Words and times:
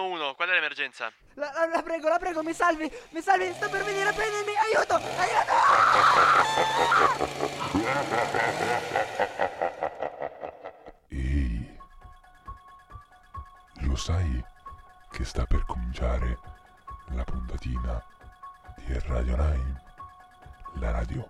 911, 0.00 0.34
qual 0.34 0.48
è 0.48 0.52
l'emergenza? 0.54 1.12
La, 1.34 1.50
la- 1.54 1.66
la 1.66 1.82
prego, 1.82 2.08
la 2.08 2.18
prego, 2.18 2.42
mi 2.42 2.54
salvi, 2.54 2.90
mi 3.10 3.20
salvi, 3.20 3.52
sto 3.52 3.68
per 3.68 3.84
venire 3.84 4.08
a 4.08 4.12
prendermi, 4.12 4.52
aiuto, 4.56 4.94
aiuto! 4.94 6.60
Ehi, 11.08 11.78
lo 13.80 13.96
sai 13.96 14.42
che 15.10 15.24
sta 15.24 15.44
per 15.44 15.64
cominciare 15.66 16.38
la 17.08 17.24
puntatina 17.24 18.00
di 18.76 18.96
Radio 19.06 19.36
9? 19.36 19.82
La 20.74 20.90
radio 20.92 21.26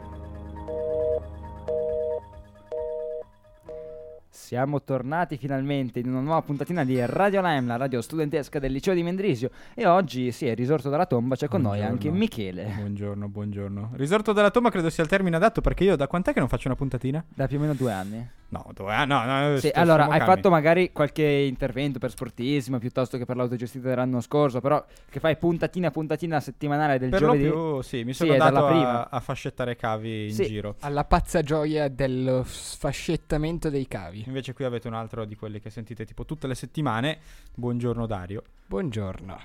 Siamo 4.46 4.80
tornati 4.80 5.38
finalmente 5.38 5.98
in 5.98 6.09
una 6.09 6.21
nuova 6.21 6.40
puntatina 6.40 6.84
di 6.84 7.04
Radio 7.04 7.40
Lime, 7.40 7.66
la 7.66 7.76
radio 7.76 8.01
studentesca 8.01 8.60
del 8.60 8.71
liceo 8.71 8.95
di 8.95 9.02
Mendrisio 9.02 9.51
e 9.74 9.87
oggi 9.87 10.30
si 10.30 10.46
è 10.46 10.54
risorto 10.54 10.88
dalla 10.88 11.04
tomba, 11.04 11.34
c'è 11.34 11.48
con 11.48 11.62
noi 11.62 11.82
anche 11.82 12.10
Michele, 12.10 12.73
Buongiorno, 12.76 13.26
buongiorno. 13.29 13.90
Risorto 13.95 14.32
dalla 14.32 14.52
tomba 14.52 14.71
credo 14.71 14.88
sia 14.88 15.02
il 15.02 15.09
termine 15.09 15.34
adatto 15.34 15.60
perché 15.60 15.82
io 15.82 15.96
da 15.96 16.06
quant'è 16.06 16.32
che 16.32 16.38
non 16.38 16.46
faccio 16.46 16.68
una 16.68 16.76
puntatina? 16.76 17.24
da 17.26 17.48
più 17.48 17.56
o 17.56 17.60
meno 17.60 17.74
due 17.74 17.90
anni. 17.90 18.29
No, 18.57 18.71
dove? 18.73 18.93
Ah, 18.95 19.04
no, 19.04 19.24
no. 19.24 19.59
Sì, 19.59 19.68
sto- 19.68 19.79
allora, 19.80 20.04
hai 20.09 20.18
calmi. 20.18 20.35
fatto 20.35 20.51
magari 20.51 20.93
qualche 20.93 21.23
intervento 21.24 21.99
per 21.99 22.10
sportismo 22.10 22.79
piuttosto 22.79 23.18
che 23.18 23.24
per 23.24 23.37
l'autogestita 23.37 23.88
dell'anno 23.88 24.21
scorso, 24.21 24.60
però 24.60 24.85
che 25.10 25.21
fai 25.21 25.37
puntatina 25.37 25.90
puntatina 25.90 26.40
settimanale 26.40 26.99
del 26.99 27.10
Per 27.10 27.21
lo 27.21 27.27
giovedì. 27.29 27.45
più, 27.49 27.80
sì, 27.82 28.04
mi 28.04 28.12
Sì, 28.12 28.18
sono 28.24 28.32
è 28.34 28.37
dato 28.37 28.65
a, 28.65 28.68
prima. 28.68 29.10
a 29.10 29.21
fascettare 29.21 29.77
cavi 29.77 30.27
in 30.29 30.32
Sì. 30.34 30.45
giro. 30.46 30.77
Alla 30.80 31.04
pazza 31.04 31.43
gioia 31.43 31.88
dello 31.88 32.45
sfascettamento 32.45 33.71
dei 33.71 33.87
cavi. 33.88 34.24
Invece 34.27 34.52
qui 34.52 34.65
avete 34.65 34.88
un 34.88 34.95
altro 34.95 35.24
di 35.24 35.37
quelli 35.37 35.60
che 35.60 35.71
sentite 35.71 36.04
tipo 36.04 36.24
tutte 36.24 36.46
le 36.46 36.54
settimane. 36.54 37.18
Buongiorno 37.54 38.07
Dario. 38.07 38.43
Buongiorno. 38.66 39.38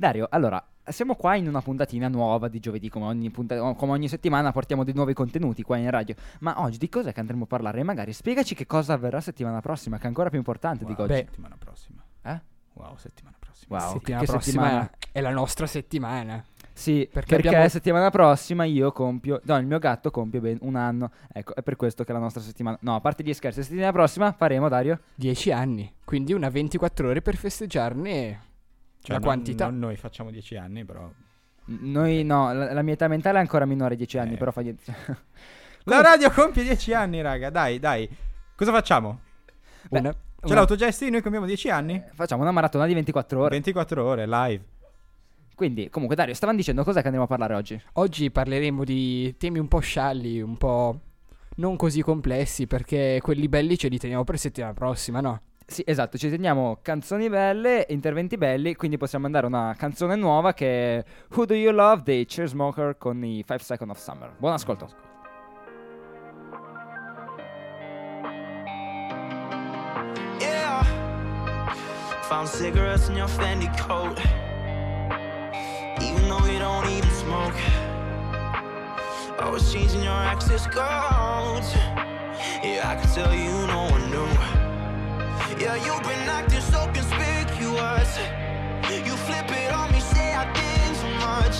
Dario, 0.00 0.28
allora, 0.30 0.64
siamo 0.84 1.16
qua 1.16 1.34
in 1.34 1.48
una 1.48 1.60
puntatina 1.60 2.06
nuova 2.06 2.46
di 2.46 2.60
giovedì, 2.60 2.88
come 2.88 3.06
ogni, 3.06 3.30
punta- 3.30 3.74
come 3.74 3.90
ogni 3.90 4.06
settimana 4.06 4.52
portiamo 4.52 4.84
dei 4.84 4.94
nuovi 4.94 5.12
contenuti 5.12 5.64
qua 5.64 5.76
in 5.76 5.90
radio. 5.90 6.14
Ma 6.38 6.60
oggi 6.62 6.78
di 6.78 6.88
cos'è 6.88 7.12
che 7.12 7.18
andremo 7.18 7.42
a 7.44 7.46
parlare? 7.48 7.80
E 7.80 7.82
magari 7.82 8.12
spiegaci 8.12 8.54
che 8.54 8.64
cosa 8.64 8.92
avverrà 8.92 9.20
settimana 9.20 9.60
prossima, 9.60 9.96
che 9.96 10.04
è 10.04 10.06
ancora 10.06 10.28
più 10.28 10.38
importante 10.38 10.84
di 10.84 10.92
Wow, 10.96 11.04
oggi. 11.06 11.14
settimana 11.14 11.56
prossima. 11.58 12.00
Eh? 12.22 12.40
Wow, 12.74 12.96
settimana 12.96 13.36
prossima. 13.40 13.76
Wow, 13.76 13.92
settimana 13.94 14.20
che 14.24 14.30
prossima 14.30 14.62
settimana. 14.62 14.90
è 15.10 15.20
la 15.20 15.30
nostra 15.30 15.66
settimana. 15.66 16.44
Sì, 16.72 17.08
Perché 17.12 17.30
perché, 17.34 17.48
abbiamo- 17.48 17.68
settimana 17.68 18.10
prossima 18.10 18.62
io 18.62 18.92
compio, 18.92 19.40
no, 19.46 19.56
il 19.58 19.66
mio 19.66 19.80
gatto 19.80 20.12
compie 20.12 20.38
ben 20.40 20.58
un 20.60 20.76
anno. 20.76 21.10
Ecco, 21.32 21.56
è 21.56 21.62
per 21.64 21.74
questo 21.74 22.04
che 22.04 22.12
la 22.12 22.20
nostra 22.20 22.40
settimana, 22.40 22.78
no, 22.82 22.94
a 22.94 23.00
parte 23.00 23.24
gli 23.24 23.34
scherzi, 23.34 23.64
settimana 23.64 23.90
prossima 23.90 24.30
faremo, 24.30 24.68
Dario? 24.68 25.00
Dieci 25.16 25.50
anni. 25.50 25.92
Quindi 26.04 26.32
una 26.34 26.50
24 26.50 27.08
ore 27.08 27.20
per 27.20 27.34
festeggiarne 27.34 28.46
Cioè, 29.00 29.12
la 29.12 29.14
non- 29.14 29.22
quantità. 29.22 29.64
non 29.66 29.78
noi 29.78 29.96
facciamo 29.96 30.30
10 30.30 30.56
anni, 30.56 30.84
però. 30.84 31.10
Noi 31.66 32.24
no, 32.24 32.52
la, 32.52 32.72
la 32.72 32.82
mia 32.82 32.94
età 32.94 33.08
mentale 33.08 33.38
è 33.38 33.40
ancora 33.40 33.64
minore, 33.66 33.94
10 33.96 34.18
anni, 34.18 34.34
Eh. 34.34 34.36
però 34.36 34.50
fa 34.50 34.60
niente. 34.62 34.84
La 35.84 36.02
radio 36.02 36.30
compie 36.30 36.62
10 36.64 36.92
anni, 36.94 37.20
raga. 37.22 37.48
Dai, 37.50 37.78
dai. 37.78 38.08
Cosa 38.54 38.72
facciamo? 38.72 39.20
Beh, 39.88 39.98
una- 40.00 40.10
C'è 40.12 40.18
una- 40.42 40.54
l'autogesti, 40.56 41.08
noi 41.10 41.22
compiamo 41.22 41.46
10 41.46 41.70
anni? 41.70 42.02
Facciamo 42.14 42.42
una 42.42 42.50
maratona 42.50 42.84
di 42.86 42.94
24 42.94 43.40
ore. 43.40 43.48
24 43.50 44.04
ore 44.04 44.26
live. 44.26 44.64
Quindi, 45.54 45.88
comunque, 45.90 46.14
Dario, 46.16 46.34
stavano 46.34 46.56
dicendo 46.58 46.84
cos'è 46.84 47.00
che 47.00 47.06
andiamo 47.06 47.24
a 47.24 47.28
parlare 47.28 47.54
oggi? 47.54 47.80
Oggi 47.94 48.30
parleremo 48.30 48.84
di 48.84 49.34
temi 49.38 49.58
un 49.58 49.66
po' 49.68 49.80
scialli, 49.80 50.40
un 50.40 50.56
po' 50.56 51.00
non 51.56 51.76
così 51.76 52.00
complessi, 52.02 52.66
perché 52.66 53.18
quelli 53.22 53.48
belli 53.48 53.76
ce 53.76 53.88
li 53.88 53.98
teniamo 53.98 54.22
per 54.24 54.38
settimana 54.38 54.72
prossima, 54.74 55.20
no? 55.20 55.40
Sì, 55.70 55.82
esatto, 55.84 56.16
ci 56.16 56.30
teniamo 56.30 56.78
canzoni 56.80 57.28
belle, 57.28 57.84
interventi 57.90 58.38
belli, 58.38 58.74
quindi 58.74 58.96
possiamo 58.96 59.24
mandare 59.24 59.44
una 59.44 59.74
canzone 59.76 60.16
nuova 60.16 60.54
che 60.54 60.96
è 60.96 61.04
Who 61.34 61.44
Do 61.44 61.52
You 61.52 61.74
Love 61.74 62.00
dei 62.04 62.24
Chairsmoker 62.24 62.96
con 62.96 63.22
i 63.22 63.44
5 63.46 63.58
Seconds 63.58 63.94
of 63.94 64.02
Summer. 64.02 64.32
Buon 64.38 64.54
ascolto. 64.54 64.88
Yeah. 70.40 70.82
Found 72.22 72.48
cigarettes 72.48 73.08
in 73.08 73.16
your 73.16 73.28
Fendi 73.28 73.68
coat. 73.86 74.18
Even 76.00 76.28
though 76.28 76.46
you 76.50 76.58
don't 76.58 76.88
even 76.88 77.10
smoke. 77.10 77.60
Always 79.38 79.70
changing 79.70 80.02
your 80.02 80.14
access 80.14 80.66
codes. 80.66 81.74
Yeah, 82.64 82.90
I 82.90 82.96
can 82.96 83.08
tell 83.12 83.34
you 83.34 83.66
no 83.66 83.86
one 83.90 84.08
knew. 84.08 84.57
Yeah, 85.60 85.76
you've 85.76 86.02
been 86.02 86.28
acting 86.28 86.60
so 86.60 86.86
conspicuous. 86.92 88.18
You 89.06 89.14
flip 89.26 89.50
it 89.50 89.72
on 89.72 89.92
me, 89.92 90.00
say 90.00 90.34
I 90.34 90.44
did 90.52 90.90
too 91.00 91.14
much. 91.26 91.58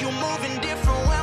You're 0.00 0.12
moving 0.12 0.60
different 0.60 1.00
when 1.08 1.17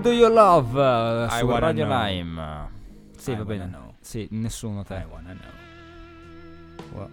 Who 0.00 0.08
do 0.08 0.12
you 0.14 0.32
love? 0.32 0.70
I 0.80 1.28
su 1.40 1.44
wanna 1.44 1.66
Radio 1.66 1.84
know. 1.84 2.04
Lime. 2.06 2.68
Sì, 3.18 3.32
I 3.32 3.36
va 3.36 3.44
bene. 3.44 3.66
know. 3.66 3.94
Sì, 4.00 4.26
nessuno 4.30 4.80
I 4.80 4.84
te. 4.84 5.04
wanna 5.10 5.34
know. 5.34 7.08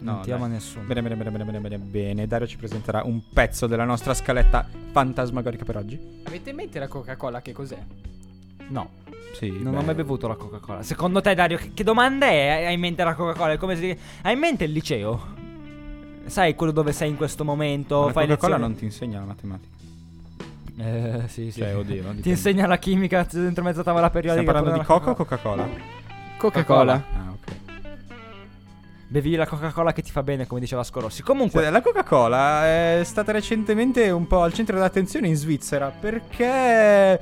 Non 0.00 0.16
No, 0.16 0.20
ti 0.22 0.32
ama 0.32 0.48
nessuno. 0.48 0.84
Bene, 0.84 1.02
bene, 1.02 1.14
bene, 1.14 1.30
bene, 1.30 1.44
bene, 1.44 1.60
bene, 1.60 1.78
bene. 1.78 2.26
Dario 2.26 2.48
ci 2.48 2.56
presenterà 2.56 3.02
un 3.04 3.22
pezzo 3.32 3.68
della 3.68 3.84
nostra 3.84 4.12
scaletta 4.12 4.66
fantasmagorica 4.90 5.64
per 5.64 5.76
oggi. 5.76 6.20
Avete 6.24 6.50
in 6.50 6.56
mente 6.56 6.80
la 6.80 6.88
Coca-Cola 6.88 7.40
che 7.42 7.52
cos'è? 7.52 7.78
No, 8.70 8.90
Sì. 9.34 9.62
non 9.62 9.76
ho 9.76 9.82
mai 9.82 9.94
bevuto 9.94 10.26
la 10.26 10.34
Coca-Cola. 10.34 10.82
Secondo 10.82 11.20
te, 11.20 11.34
Dario, 11.36 11.56
che, 11.58 11.70
che 11.72 11.84
domanda 11.84 12.26
è? 12.26 12.64
Hai 12.66 12.74
in 12.74 12.80
mente 12.80 13.04
la 13.04 13.14
Coca-Cola? 13.14 13.52
È 13.52 13.56
come 13.56 13.76
se 13.76 13.96
Hai 14.22 14.32
in 14.32 14.40
mente 14.40 14.64
il 14.64 14.72
liceo? 14.72 15.26
Sai 16.26 16.56
quello 16.56 16.72
dove 16.72 16.90
sei 16.92 17.08
in 17.10 17.16
questo 17.16 17.44
momento? 17.44 18.06
La 18.06 18.12
fai 18.12 18.26
Coca-Cola 18.26 18.54
lezioni? 18.56 18.60
non 18.72 18.74
ti 18.74 18.84
insegna 18.84 19.20
la 19.20 19.26
matematica. 19.26 19.76
Eh, 20.78 21.22
sì, 21.28 21.50
sì. 21.50 21.60
Cioè, 21.60 21.76
oddio. 21.76 22.14
Ti 22.20 22.30
insegna 22.30 22.66
la 22.66 22.78
chimica 22.78 23.26
dentro 23.30 23.62
mezza 23.62 23.82
tavola 23.82 24.10
periodica. 24.10 24.42
Stiamo 24.42 24.60
parlando 24.60 24.80
di 24.80 24.86
Coca 24.86 25.04
o 25.06 25.08
la 25.10 25.14
Coca-Cola? 25.14 25.68
Coca-Cola. 26.38 26.92
Ah, 26.94 27.30
ok. 27.32 27.52
Bevi 29.08 29.34
la 29.36 29.46
Coca-Cola 29.46 29.92
che 29.92 30.02
ti 30.02 30.10
fa 30.10 30.22
bene, 30.22 30.46
come 30.46 30.60
diceva 30.60 30.82
Scorossi. 30.82 31.22
Comunque, 31.22 31.60
Cioè, 31.62 31.70
la 31.70 31.82
Coca-Cola 31.82 32.64
è 32.64 33.00
stata 33.04 33.30
recentemente 33.32 34.10
un 34.10 34.26
po' 34.26 34.42
al 34.42 34.54
centro 34.54 34.74
dell'attenzione 34.76 35.28
in 35.28 35.36
Svizzera 35.36 35.88
perché 35.90 37.20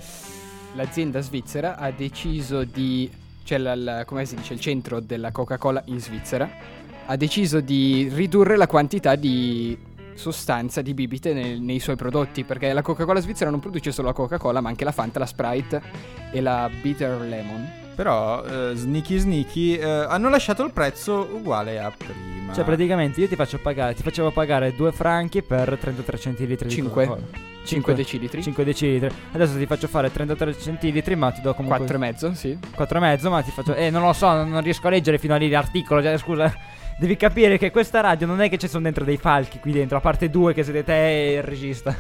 L'azienda 0.75 1.21
svizzera 1.21 1.77
ha 1.77 1.91
deciso 1.91 2.63
di. 2.63 3.11
Cioè, 3.43 3.59
la- 3.59 3.75
la- 3.75 4.05
come 4.05 4.25
si 4.25 4.37
dice, 4.37 4.53
il 4.55 4.61
centro 4.61 5.01
della 5.01 5.33
Coca-Cola 5.33 5.83
in 5.87 5.99
Svizzera 6.01 6.49
ha 7.07 7.17
deciso 7.17 7.59
di 7.61 8.09
ridurre 8.15 8.57
la 8.57 8.69
quantità 8.69 9.17
di 9.17 9.77
sostanza 10.15 10.83
di 10.83 10.95
bibite 10.95 11.33
nel- 11.33 11.61
nei 11.61 11.79
suoi 11.81 11.97
prodotti. 11.97 12.45
Perché 12.45 12.73
la 12.73 12.83
Coca-Cola 12.83 13.21
svizzera 13.21 13.51
non 13.51 13.61
produce 13.61 13.93
solo 13.93 14.09
la 14.09 14.15
Coca-Cola, 14.15 14.61
ma 14.61 14.69
anche 14.69 14.85
la 14.85 14.93
Fanta, 14.93 15.19
la 15.19 15.27
Sprite 15.27 15.83
e 16.33 16.41
la 16.41 16.71
Bitter 16.83 17.21
Lemon. 17.21 17.80
Però 17.95 18.43
eh, 18.45 18.73
sneaky 18.75 19.19
sneaky 19.19 19.75
eh, 19.77 19.85
hanno 19.85 20.29
lasciato 20.29 20.65
il 20.65 20.73
prezzo 20.73 21.29
uguale 21.33 21.79
a 21.79 21.91
prima. 21.97 22.53
cioè, 22.53 22.65
praticamente 22.65 23.21
io 23.21 23.29
ti 23.29 23.37
faccio 23.37 23.59
pagare, 23.59 23.95
ti 23.95 24.03
facevo 24.03 24.31
pagare 24.31 24.75
2 24.75 24.93
franchi 24.93 25.43
per 25.43 25.77
33 25.81 26.19
centilitri 26.19 26.69
di 26.69 26.75
Cinque. 26.75 27.07
Coca-Cola. 27.07 27.49
5 27.63 27.95
decilitri. 27.95 28.43
5 28.43 28.65
decilitri. 28.65 29.11
Adesso 29.33 29.57
ti 29.57 29.67
faccio 29.67 29.87
fare 29.87 30.11
33 30.11 30.59
centilitri, 30.59 31.15
ma 31.15 31.31
ti 31.31 31.43
do 31.43 31.53
comunque 31.53 31.79
4 31.79 31.97
e 31.97 31.99
mezzo, 32.01 32.35
sì. 32.35 32.59
4 32.75 32.97
e 32.97 33.01
mezzo, 33.01 33.31
ma 33.31 33.43
ti 33.43 33.51
faccio 33.51 33.75
Eh, 33.75 33.91
non 33.91 34.03
lo 34.03 34.13
so, 34.15 34.31
non, 34.33 34.49
non 34.49 34.63
riesco 34.63 34.87
a 34.87 34.91
leggere 34.91 35.19
fino 35.19 35.35
a 35.35 35.37
lì 35.37 35.49
l'articolo, 35.51 36.03
cioè, 36.03 36.17
scusa. 36.17 36.53
Devi 36.99 37.17
capire 37.17 37.59
che 37.59 37.71
questa 37.71 38.01
radio 38.01 38.27
non 38.27 38.41
è 38.41 38.49
che 38.49 38.57
ci 38.59 38.67
sono 38.67 38.83
dentro 38.85 39.05
dei 39.05 39.17
falchi 39.19 39.59
qui 39.59 39.73
dentro, 39.73 39.99
a 39.99 40.01
parte 40.01 40.29
due 40.31 40.53
che 40.55 40.63
siete 40.65 40.83
te 40.85 41.33
e 41.33 41.33
il 41.37 41.43
regista. 41.43 41.95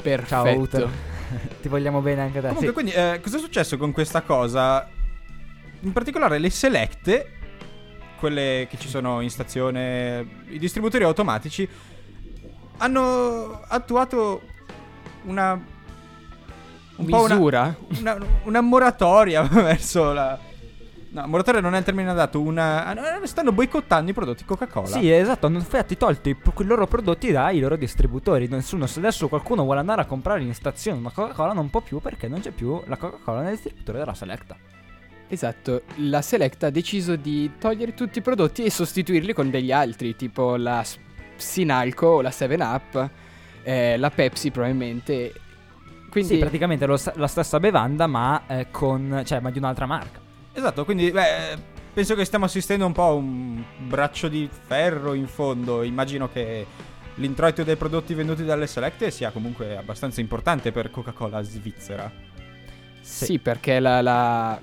Perfetto. 0.00 0.28
Ciao, 0.28 0.58
Uter. 0.58 0.88
Ti 1.60 1.68
vogliamo 1.68 2.00
bene 2.00 2.22
anche 2.22 2.40
te. 2.40 2.48
Comunque, 2.48 2.66
Sì. 2.66 2.72
quindi, 2.72 2.92
eh, 2.92 3.20
cosa 3.20 3.36
è 3.36 3.40
successo 3.40 3.76
con 3.76 3.90
questa 3.92 4.22
cosa? 4.22 4.88
In 5.84 5.92
particolare 5.92 6.38
le 6.38 6.48
selecte, 6.48 7.32
quelle 8.18 8.66
che 8.70 8.78
ci 8.78 8.88
sono 8.88 9.20
in 9.20 9.28
stazione, 9.28 10.44
i 10.48 10.58
distributori 10.58 11.04
automatici, 11.04 11.68
hanno 12.78 13.60
attuato 13.68 14.40
una... 15.24 15.72
Un 16.96 17.06
po' 17.06 17.22
una, 17.24 17.34
Misura? 17.34 17.76
una, 17.98 18.18
una 18.44 18.60
moratoria 18.62 19.42
verso 19.46 20.12
la... 20.12 20.38
No, 21.10 21.26
moratoria 21.26 21.60
non 21.60 21.74
è 21.74 21.78
il 21.78 21.84
termine 21.84 22.08
adatto, 22.08 22.40
una... 22.40 22.86
ah, 22.86 23.26
Stanno 23.26 23.52
boicottando 23.52 24.10
i 24.10 24.14
prodotti 24.14 24.44
Coca-Cola. 24.44 24.86
Sì, 24.86 25.10
esatto, 25.10 25.46
hanno 25.46 25.58
infatti 25.58 25.96
tolto 25.98 26.30
i, 26.30 26.36
i 26.36 26.64
loro 26.64 26.86
prodotti 26.86 27.30
dai 27.30 27.60
loro 27.60 27.76
distributori. 27.76 28.48
Nessuno, 28.48 28.86
se 28.86 29.00
adesso 29.00 29.28
qualcuno 29.28 29.64
vuole 29.64 29.80
andare 29.80 30.00
a 30.00 30.06
comprare 30.06 30.40
in 30.40 30.54
stazione 30.54 30.98
una 30.98 31.10
Coca-Cola, 31.10 31.52
non 31.52 31.68
può 31.68 31.82
più 31.82 32.00
perché 32.00 32.26
non 32.26 32.40
c'è 32.40 32.52
più 32.52 32.82
la 32.86 32.96
Coca-Cola 32.96 33.42
nel 33.42 33.52
distributore 33.52 33.98
della 33.98 34.14
Selecta. 34.14 34.56
Esatto, 35.28 35.82
la 35.96 36.22
Select 36.22 36.62
ha 36.64 36.70
deciso 36.70 37.16
di 37.16 37.52
togliere 37.58 37.94
tutti 37.94 38.18
i 38.18 38.22
prodotti 38.22 38.62
e 38.64 38.70
sostituirli 38.70 39.32
con 39.32 39.50
degli 39.50 39.72
altri, 39.72 40.14
tipo 40.16 40.56
la 40.56 40.84
Sinalco 41.36 42.06
o 42.06 42.20
la 42.20 42.28
7up, 42.30 43.08
eh, 43.62 43.96
la 43.96 44.10
Pepsi 44.10 44.50
probabilmente. 44.50 45.32
Quindi 46.10 46.34
Sì, 46.34 46.38
praticamente 46.38 46.86
lo- 46.86 47.00
la 47.14 47.26
stessa 47.26 47.58
bevanda, 47.58 48.06
ma 48.06 48.44
eh, 48.46 48.66
con. 48.70 49.22
cioè, 49.24 49.40
ma 49.40 49.50
di 49.50 49.58
un'altra 49.58 49.86
marca. 49.86 50.20
Esatto, 50.52 50.84
quindi 50.84 51.10
beh, 51.10 51.56
penso 51.92 52.14
che 52.14 52.24
stiamo 52.24 52.44
assistendo 52.44 52.86
un 52.86 52.92
po' 52.92 53.02
a 53.02 53.12
un 53.14 53.64
braccio 53.88 54.28
di 54.28 54.48
ferro 54.50 55.14
in 55.14 55.26
fondo. 55.26 55.82
Immagino 55.82 56.28
che 56.30 56.64
l'introito 57.16 57.64
dei 57.64 57.74
prodotti 57.76 58.14
venduti 58.14 58.44
dalle 58.44 58.68
Selecte 58.68 59.10
sia 59.10 59.30
comunque 59.30 59.76
abbastanza 59.76 60.20
importante 60.20 60.70
per 60.70 60.90
Coca-Cola 60.92 61.42
svizzera. 61.42 62.08
sì. 63.00 63.38
perché 63.40 63.80
la, 63.80 64.00
la, 64.00 64.60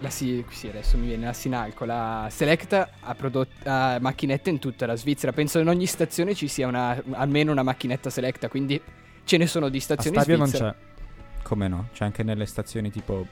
la 0.00 0.10
si- 0.10 0.44
sì, 0.50 0.68
adesso 0.68 0.96
mi 0.96 1.06
viene 1.06 1.26
la 1.26 1.32
Sinalco, 1.32 1.84
la 1.84 2.28
Select 2.30 2.72
ha, 3.00 3.14
prodott- 3.14 3.66
ha 3.66 3.98
macchinette 4.00 4.50
in 4.50 4.58
tutta 4.58 4.86
la 4.86 4.94
Svizzera. 4.96 5.32
Penso 5.32 5.58
in 5.58 5.68
ogni 5.68 5.86
stazione 5.86 6.34
ci 6.34 6.46
sia 6.48 6.66
una- 6.68 7.02
almeno 7.12 7.50
una 7.52 7.62
macchinetta 7.62 8.08
Selecta, 8.10 8.48
quindi 8.48 8.80
ce 9.24 9.36
ne 9.36 9.46
sono 9.46 9.68
di 9.68 9.78
A 9.78 9.80
stazioni 9.80 10.16
Stabio 10.16 10.36
non 10.36 10.46
svizzere. 10.46 10.70
c'è. 10.70 11.42
Come 11.42 11.68
no? 11.68 11.88
C'è 11.92 12.04
anche 12.04 12.22
nelle 12.22 12.46
stazioni 12.46 12.90
tipo 12.90 13.26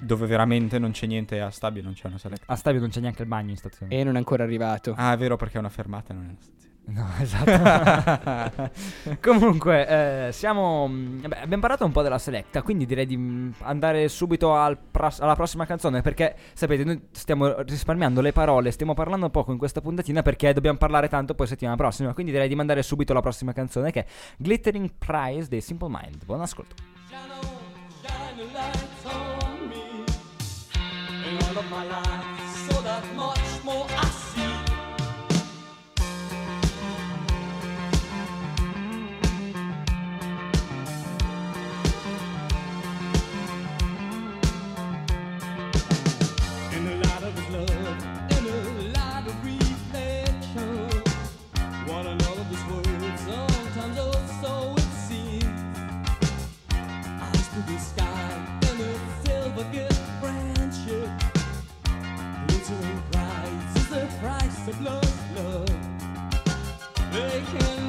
dove 0.00 0.26
veramente 0.26 0.78
non 0.78 0.92
c'è 0.92 1.06
niente 1.06 1.40
a 1.40 1.50
Stabio 1.50 1.82
non 1.82 1.92
c'è 1.92 2.06
una 2.06 2.18
Selecta. 2.18 2.52
A 2.52 2.56
Stabio 2.56 2.80
non 2.80 2.88
c'è 2.90 3.00
neanche 3.00 3.22
il 3.22 3.28
bagno 3.28 3.50
in 3.50 3.56
stazione. 3.56 3.94
E 3.94 4.04
non 4.04 4.14
è 4.14 4.18
ancora 4.18 4.44
arrivato. 4.44 4.94
Ah, 4.96 5.12
è 5.12 5.16
vero 5.16 5.36
perché 5.36 5.56
è 5.56 5.58
una 5.58 5.68
fermata, 5.68 6.12
non 6.12 6.22
è 6.24 6.26
una 6.28 6.36
stazione. 6.40 6.67
No, 6.90 7.06
esatto. 7.20 8.70
Comunque, 9.20 10.28
eh, 10.28 10.32
siamo. 10.32 10.86
mh, 10.88 11.28
beh, 11.28 11.40
abbiamo 11.40 11.60
parlato 11.60 11.84
un 11.84 11.92
po' 11.92 12.00
della 12.02 12.18
selecta, 12.18 12.62
quindi 12.62 12.86
direi 12.86 13.04
di 13.04 13.16
mh, 13.16 13.54
andare 13.60 14.08
subito 14.08 14.54
al 14.54 14.78
pros- 14.78 15.20
alla 15.20 15.34
prossima 15.34 15.66
canzone. 15.66 16.00
Perché 16.00 16.34
sapete, 16.54 16.84
noi 16.84 17.08
stiamo 17.12 17.60
risparmiando 17.60 18.22
le 18.22 18.32
parole, 18.32 18.70
stiamo 18.70 18.94
parlando 18.94 19.28
poco 19.28 19.52
in 19.52 19.58
questa 19.58 19.80
puntatina 19.82 20.22
perché 20.22 20.52
dobbiamo 20.54 20.78
parlare 20.78 21.08
tanto 21.08 21.34
poi 21.34 21.46
settimana 21.46 21.76
prossima. 21.76 22.14
Quindi 22.14 22.32
direi 22.32 22.48
di 22.48 22.54
mandare 22.54 22.82
subito 22.82 23.12
alla 23.12 23.20
prossima 23.20 23.52
canzone 23.52 23.90
che 23.90 24.00
è 24.00 24.06
Glittering 24.38 24.92
Prize 24.96 25.48
dei 25.48 25.60
Simple 25.60 25.88
Mind. 25.90 26.24
Buon 26.24 26.40
ascolto. 26.40 26.74
In 31.30 31.36
the 31.54 32.27
They 67.18 67.42
can 67.42 67.87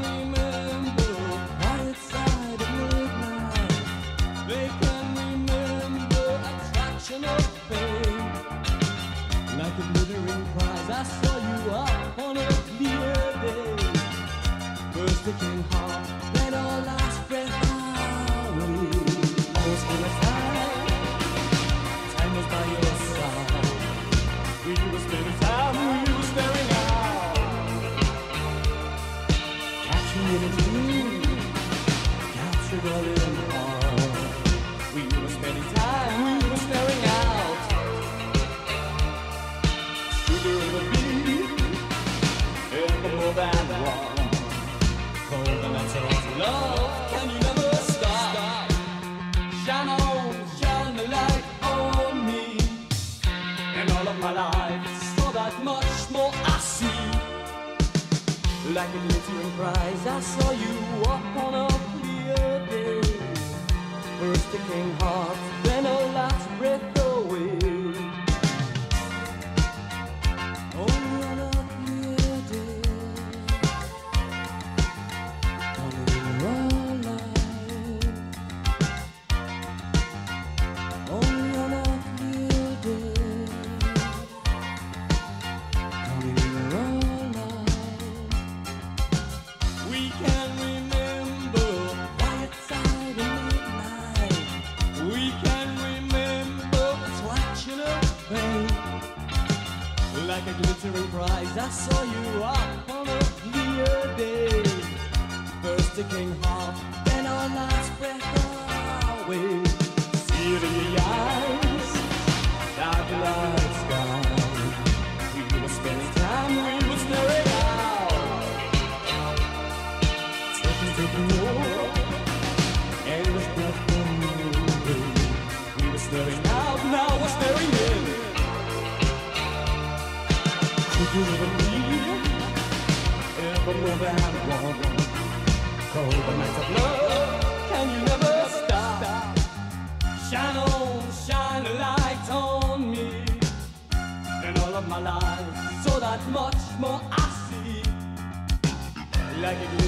prize, 59.60 60.08
I 60.08 60.20
saw 60.22 60.52
you 60.52 60.76
up 61.14 61.36
on 61.46 61.54
a 61.54 61.68
clear 61.92 62.46
day. 62.70 63.02
First 64.20 64.54
a 64.58 64.60
king 64.70 64.92
heart, 65.02 65.38
then 65.64 65.86
a 65.86 66.00
last 66.18 66.48
breath 66.58 66.89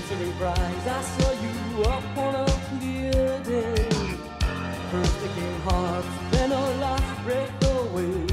glittering 0.08 0.34
prize, 0.34 0.88
I 0.88 1.01
saw 1.01 1.31
you 1.31 1.84
up 1.84 2.17
on 2.17 2.36
a 2.36 2.46
clear 2.70 3.39
day. 3.43 3.89
First 4.91 5.22
the 5.22 5.27
king 5.36 5.60
heart, 5.62 6.05
then 6.31 6.51
our 6.51 6.75
last 6.77 7.24
breath 7.24 7.63
away. 7.63 8.30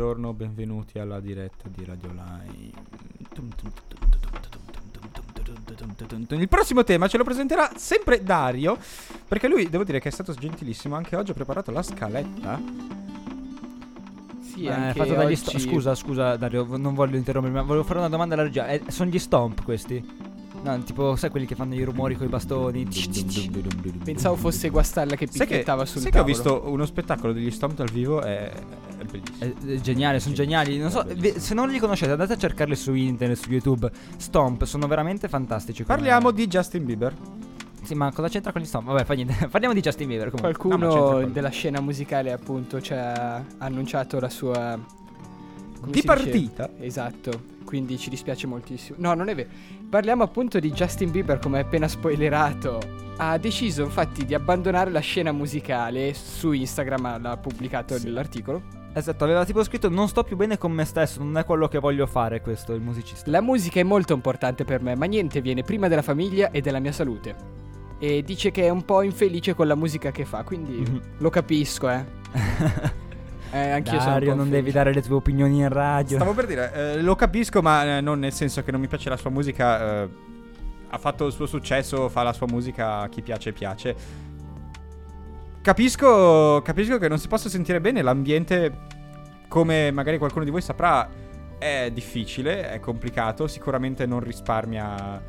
Buongiorno, 0.00 0.32
benvenuti 0.32 0.98
alla 0.98 1.20
diretta 1.20 1.68
di 1.68 1.84
Radio 1.84 2.08
Line. 2.10 2.70
Il 6.40 6.48
prossimo 6.48 6.84
tema 6.84 7.06
ce 7.06 7.18
lo 7.18 7.22
presenterà 7.24 7.70
sempre 7.76 8.22
Dario, 8.22 8.78
perché 9.28 9.46
lui 9.46 9.68
devo 9.68 9.84
dire 9.84 10.00
che 10.00 10.08
è 10.08 10.10
stato 10.10 10.32
gentilissimo, 10.32 10.96
anche 10.96 11.16
oggi 11.16 11.32
ha 11.32 11.34
preparato 11.34 11.70
la 11.70 11.82
scaletta. 11.82 12.58
Sì, 14.40 14.64
Eh, 14.64 14.92
fatto 14.94 15.12
dagli 15.12 15.26
oggi- 15.26 15.36
sto- 15.36 15.58
Scusa, 15.58 15.94
scusa 15.94 16.34
Dario, 16.38 16.66
non 16.78 16.94
voglio 16.94 17.18
interrompermi, 17.18 17.58
ma 17.58 17.62
volevo 17.62 17.84
fare 17.84 17.98
una 17.98 18.08
domanda 18.08 18.32
alla 18.32 18.44
regia. 18.44 18.68
Eh, 18.68 18.80
sono 18.88 19.10
gli 19.10 19.18
stomp 19.18 19.62
questi? 19.62 20.02
No, 20.62 20.82
tipo, 20.82 21.14
sai 21.16 21.28
quelli 21.28 21.44
che 21.44 21.54
fanno 21.54 21.74
i 21.74 21.82
rumori 21.84 22.14
con 22.16 22.26
i 22.26 22.30
bastoni? 22.30 22.88
Pensavo 24.02 24.36
fosse 24.36 24.70
Guastalla 24.70 25.14
che 25.14 25.26
Sai 25.26 25.40
che, 25.40 25.44
picchiettava 25.46 25.84
sul 25.84 26.00
sai 26.00 26.10
che 26.10 26.18
ho 26.18 26.24
tavolo. 26.24 26.34
visto 26.34 26.70
uno 26.70 26.86
spettacolo 26.86 27.34
degli 27.34 27.50
Stomp 27.50 27.74
dal 27.74 27.90
vivo, 27.90 28.22
è 28.22 28.50
bellissimo. 29.10 29.38
È, 29.38 29.72
è 29.74 29.80
geniale, 29.80 30.20
sono 30.20 30.34
geniali. 30.34 30.78
Non 30.78 30.90
so, 30.90 31.04
se 31.36 31.54
non 31.54 31.68
li 31.68 31.78
conoscete, 31.78 32.12
andate 32.12 32.32
a 32.34 32.36
cercarli 32.36 32.76
su 32.76 32.94
internet, 32.94 33.36
su 33.36 33.50
YouTube. 33.50 33.90
Stomp, 34.16 34.64
sono 34.64 34.86
veramente 34.86 35.28
fantastici. 35.28 35.84
Parliamo 35.84 36.30
di 36.30 36.46
Justin 36.46 36.84
Bieber. 36.84 37.14
Sì, 37.82 37.94
ma 37.94 38.12
cosa 38.12 38.28
c'entra 38.28 38.52
con 38.52 38.60
gli 38.60 38.66
stomp? 38.66 38.86
Vabbè, 38.88 39.04
fa 39.04 39.14
niente. 39.14 39.46
Parliamo 39.50 39.74
di 39.74 39.80
Justin 39.80 40.06
Bieber 40.06 40.30
comunque. 40.30 40.54
Qualcuno 40.54 41.18
No, 41.20 41.26
della 41.28 41.48
scena 41.48 41.80
musicale, 41.80 42.30
appunto, 42.30 42.80
ci 42.80 42.92
ha 42.92 43.42
annunciato 43.58 44.20
la 44.20 44.28
sua. 44.28 44.78
come 45.80 45.90
Di 45.92 46.00
si 46.00 46.00
dice? 46.00 46.06
partita. 46.06 46.70
Esatto, 46.78 47.42
quindi 47.64 47.98
ci 47.98 48.10
dispiace 48.10 48.46
moltissimo. 48.46 48.96
No, 49.00 49.14
non 49.14 49.28
è 49.28 49.34
vero. 49.34 49.48
Parliamo 49.88 50.22
appunto 50.22 50.60
di 50.60 50.70
Justin 50.72 51.10
Bieber, 51.10 51.38
come 51.38 51.58
appena 51.60 51.88
spoilerato. 51.88 52.80
Ha 53.16 53.36
deciso 53.38 53.82
infatti 53.82 54.24
di 54.24 54.34
abbandonare 54.34 54.90
la 54.90 55.00
scena 55.00 55.32
musicale. 55.32 56.12
Su 56.14 56.52
Instagram 56.52 57.20
l'ha 57.22 57.36
pubblicato 57.38 57.98
Sì. 57.98 58.10
l'articolo. 58.10 58.62
Esatto, 58.92 59.22
aveva 59.24 59.44
tipo 59.44 59.62
scritto 59.62 59.88
non 59.88 60.08
sto 60.08 60.24
più 60.24 60.36
bene 60.36 60.58
con 60.58 60.72
me 60.72 60.84
stesso, 60.84 61.22
non 61.22 61.38
è 61.38 61.44
quello 61.44 61.68
che 61.68 61.78
voglio 61.78 62.06
fare 62.06 62.40
questo, 62.40 62.72
il 62.74 62.80
musicista. 62.80 63.30
La 63.30 63.40
musica 63.40 63.78
è 63.80 63.84
molto 63.84 64.12
importante 64.14 64.64
per 64.64 64.82
me, 64.82 64.96
ma 64.96 65.04
niente 65.06 65.40
viene 65.40 65.62
prima 65.62 65.86
della 65.88 66.02
famiglia 66.02 66.50
e 66.50 66.60
della 66.60 66.80
mia 66.80 66.92
salute. 66.92 67.58
E 68.00 68.22
dice 68.24 68.50
che 68.50 68.64
è 68.64 68.68
un 68.70 68.84
po' 68.84 69.02
infelice 69.02 69.54
con 69.54 69.66
la 69.68 69.74
musica 69.76 70.10
che 70.10 70.24
fa, 70.24 70.42
quindi 70.42 70.72
Mhm. 70.78 71.00
lo 71.18 71.30
capisco, 71.30 71.88
eh. 71.90 72.04
Eh, 73.52 73.68
anch'io 73.70 73.98
sono 73.98 74.04
un 74.04 74.18
Dario, 74.20 74.30
po' 74.30 74.36
non 74.36 74.44
infelice. 74.46 74.62
devi 74.62 74.70
dare 74.70 74.92
le 74.94 75.02
tue 75.02 75.16
opinioni 75.16 75.58
in 75.58 75.68
radio. 75.68 76.16
Stavo 76.18 76.34
per 76.34 76.46
dire, 76.46 76.72
eh, 76.72 77.02
lo 77.02 77.16
capisco, 77.16 77.60
ma 77.60 77.96
eh, 77.96 78.00
non 78.00 78.20
nel 78.20 78.32
senso 78.32 78.62
che 78.62 78.70
non 78.70 78.80
mi 78.80 78.86
piace 78.86 79.08
la 79.08 79.16
sua 79.16 79.30
musica. 79.30 80.02
eh, 80.04 80.08
ha 80.92 80.98
fatto 80.98 81.26
il 81.26 81.32
suo 81.32 81.46
successo, 81.46 82.08
fa 82.08 82.22
la 82.22 82.32
sua 82.32 82.46
musica, 82.48 82.98
a 83.00 83.08
chi 83.08 83.22
piace, 83.22 83.52
piace. 83.52 83.94
Capisco, 85.62 86.62
capisco 86.62 86.96
che 86.96 87.06
non 87.06 87.18
si 87.18 87.28
possa 87.28 87.50
sentire 87.50 87.82
bene 87.82 88.00
l'ambiente, 88.00 88.72
come 89.46 89.90
magari 89.90 90.16
qualcuno 90.16 90.44
di 90.44 90.50
voi 90.50 90.62
saprà, 90.62 91.06
è 91.58 91.90
difficile, 91.92 92.70
è 92.70 92.80
complicato, 92.80 93.46
sicuramente 93.46 94.06
non 94.06 94.20
risparmia 94.20 95.22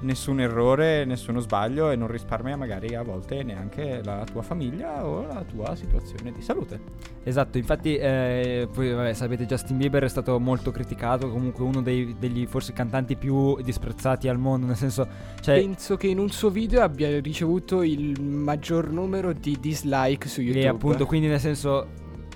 nessun 0.00 0.40
errore, 0.40 1.04
nessuno 1.04 1.40
sbaglio 1.40 1.90
e 1.90 1.96
non 1.96 2.08
risparmia 2.08 2.56
magari 2.56 2.94
a 2.94 3.02
volte 3.02 3.42
neanche 3.42 4.00
la 4.04 4.24
tua 4.30 4.42
famiglia 4.42 5.06
o 5.06 5.26
la 5.26 5.42
tua 5.42 5.74
situazione 5.74 6.32
di 6.32 6.42
salute. 6.42 6.80
Esatto, 7.22 7.58
infatti, 7.58 7.96
eh, 7.96 8.68
voi 8.72 8.92
vabbè, 8.92 9.12
sapete, 9.14 9.46
Justin 9.46 9.78
Bieber 9.78 10.04
è 10.04 10.08
stato 10.08 10.38
molto 10.38 10.70
criticato, 10.70 11.30
comunque 11.30 11.64
uno 11.64 11.82
dei, 11.82 12.16
degli 12.18 12.46
forse 12.46 12.72
cantanti 12.72 13.16
più 13.16 13.60
disprezzati 13.62 14.28
al 14.28 14.38
mondo, 14.38 14.66
nel 14.66 14.76
senso, 14.76 15.06
cioè, 15.40 15.58
Penso 15.58 15.96
che 15.96 16.06
in 16.08 16.18
un 16.18 16.30
suo 16.30 16.50
video 16.50 16.82
abbia 16.82 17.20
ricevuto 17.20 17.82
il 17.82 18.20
maggior 18.22 18.90
numero 18.90 19.32
di 19.32 19.56
dislike 19.58 20.28
su 20.28 20.40
YouTube. 20.40 20.64
e 20.64 20.68
appunto, 20.68 21.06
quindi 21.06 21.26
nel 21.26 21.40
senso, 21.40 21.86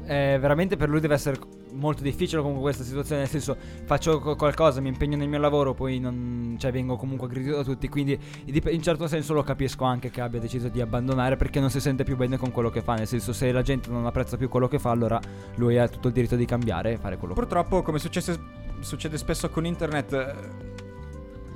eh, 0.07 0.39
veramente 0.41 0.77
per 0.77 0.89
lui 0.89 1.01
deve 1.01 1.15
essere 1.15 1.39
molto 1.73 2.03
difficile 2.03 2.41
comunque 2.41 2.65
questa 2.65 2.85
situazione, 2.85 3.23
nel 3.23 3.31
senso, 3.31 3.57
faccio 3.85 4.19
co- 4.19 4.37
qualcosa, 4.37 4.81
mi 4.81 4.89
impegno 4.89 5.17
nel 5.17 5.29
mio 5.29 5.39
lavoro, 5.39 5.75
poi 5.75 5.99
non, 5.99 6.57
cioè, 6.59 6.73
vengo 6.73 6.97
comunque 6.97 7.27
aggredito 7.27 7.57
da 7.57 7.65
tutti, 7.65 7.89
quindi 7.89 8.19
in 8.47 8.83
certo 8.83 9.07
senso 9.07 9.35
lo 9.35 9.43
capisco 9.43 9.85
anche 9.85 10.11
che 10.11 10.21
abbia 10.21 10.41
deciso 10.41 10.69
di 10.69 10.81
abbandonare 10.81 11.37
perché 11.37 11.61
non 11.61 11.71
si 11.71 11.81
sente 11.81 12.05
più 12.05 12.17
bene 12.17 12.37
con 12.37 12.51
quello 12.51 12.71
che 12.71 12.83
fa, 12.83 12.95
nel 12.95 13.07
senso, 13.07 13.33
se 13.33 13.53
la 13.53 13.63
gente 13.63 13.91
non 13.91 14.07
apprezza 14.07 14.37
più 14.37 14.49
quello 14.49 14.69
che 14.69 14.79
fa, 14.79 14.91
allora 14.91 15.21
lui 15.57 15.79
ha 15.79 15.89
tutto 15.89 16.09
il 16.09 16.15
diritto 16.15 16.37
di 16.37 16.45
cambiare 16.45 16.93
e 16.93 16.97
fare 16.97 17.17
quello 17.17 17.35
che 17.35 17.41
Purtroppo, 17.41 17.83
come 17.83 17.99
succede 17.99 19.17
spesso 19.17 19.49
con 19.51 19.65
internet, 19.65 20.13
eh, 20.13 20.79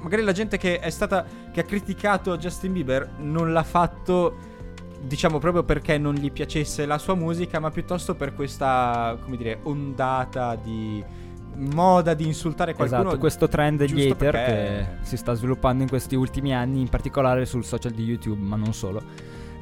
magari 0.01 0.23
la 0.23 0.33
gente 0.33 0.59
che 0.59 0.79
è 0.79 0.91
stata 0.91 1.25
che 1.53 1.61
ha 1.61 1.65
criticato 1.65 2.37
Justin 2.37 2.73
Bieber 2.73 3.15
non 3.19 3.53
l'ha 3.53 3.63
fatto 3.63 4.53
diciamo 5.07 5.39
proprio 5.39 5.63
perché 5.63 5.99
non 5.99 6.15
gli 6.15 6.31
piacesse 6.31 6.87
la 6.87 6.99
sua 6.99 7.15
musica, 7.15 7.61
ma 7.61 7.71
piuttosto 7.71 8.15
per 8.15 8.35
questa, 8.35 9.17
come 9.23 9.37
dire, 9.37 9.59
ondata 9.63 10.57
di 10.57 11.03
moda 11.57 12.15
di 12.15 12.27
insultare 12.27 12.75
qualcuno. 12.75 13.03
Esatto, 13.03 13.19
questo 13.19 13.49
trend 13.49 13.79
degli 13.79 14.11
hater 14.11 14.17
perché- 14.17 14.53
che 14.53 14.87
si 15.07 15.17
sta 15.17 15.35
sviluppando 15.35 15.83
in 15.83 15.89
questi 15.89 16.15
ultimi 16.17 16.55
anni, 16.55 16.81
in 16.81 16.89
particolare 16.89 17.47
sul 17.47 17.65
social 17.65 17.93
di 17.93 18.05
YouTube, 18.05 18.43
ma 18.43 18.57
non 18.57 18.73
solo. 18.75 19.03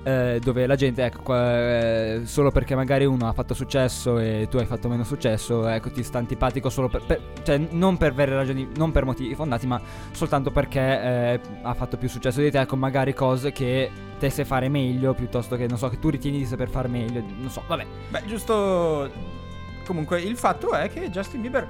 Eh, 0.05 0.41
dove 0.43 0.67
la 0.67 0.75
gente, 0.75 1.05
ecco, 1.05 1.35
eh, 1.35 2.23
solo 2.25 2.51
perché 2.51 2.75
magari 2.75 3.05
uno 3.05 3.29
ha 3.29 3.33
fatto 3.33 3.55
successo 3.55 4.19
e 4.19 4.49
tu 4.51 4.57
hai 4.57 4.67
fatto 4.67 4.89
meno 4.89 5.05
successo, 5.05 5.67
ecco, 5.67 5.91
ti 5.91 6.03
sta 6.03 6.19
antipatico 6.19 6.69
solo 6.71 6.89
per, 6.89 7.03
per- 7.05 7.21
cioè, 7.43 7.59
non 7.71 7.97
per 7.97 8.13
vere 8.13 8.35
ragioni, 8.35 8.69
non 8.77 8.91
per 8.91 9.05
motivi 9.05 9.35
fondati, 9.35 9.67
ma 9.67 9.81
soltanto 10.11 10.51
perché 10.51 10.81
eh, 10.81 11.41
ha 11.63 11.75
fatto 11.75 11.97
più 11.97 12.09
successo 12.09 12.41
di 12.41 12.51
te, 12.51 12.67
con 12.67 12.79
magari 12.79 13.15
cose 13.15 13.53
che 13.53 13.91
te 14.19 14.31
sai 14.31 14.45
fare 14.45 14.69
meglio, 14.69 15.15
piuttosto 15.15 15.57
che, 15.57 15.67
non 15.67 15.79
so, 15.79 15.89
che 15.89 15.99
tu 15.99 16.09
ritieni 16.09 16.39
di 16.39 16.47
saper 16.47 16.69
fare 16.69 16.89
meglio, 16.89 17.23
non 17.39 17.51
so, 17.51 17.63
vabbè. 17.67 17.87
Beh, 18.09 18.25
giusto. 18.27 19.11
Comunque, 19.85 20.21
il 20.21 20.37
fatto 20.37 20.73
è 20.73 20.89
che 20.89 21.11
Justin 21.11 21.41
Bieber. 21.41 21.69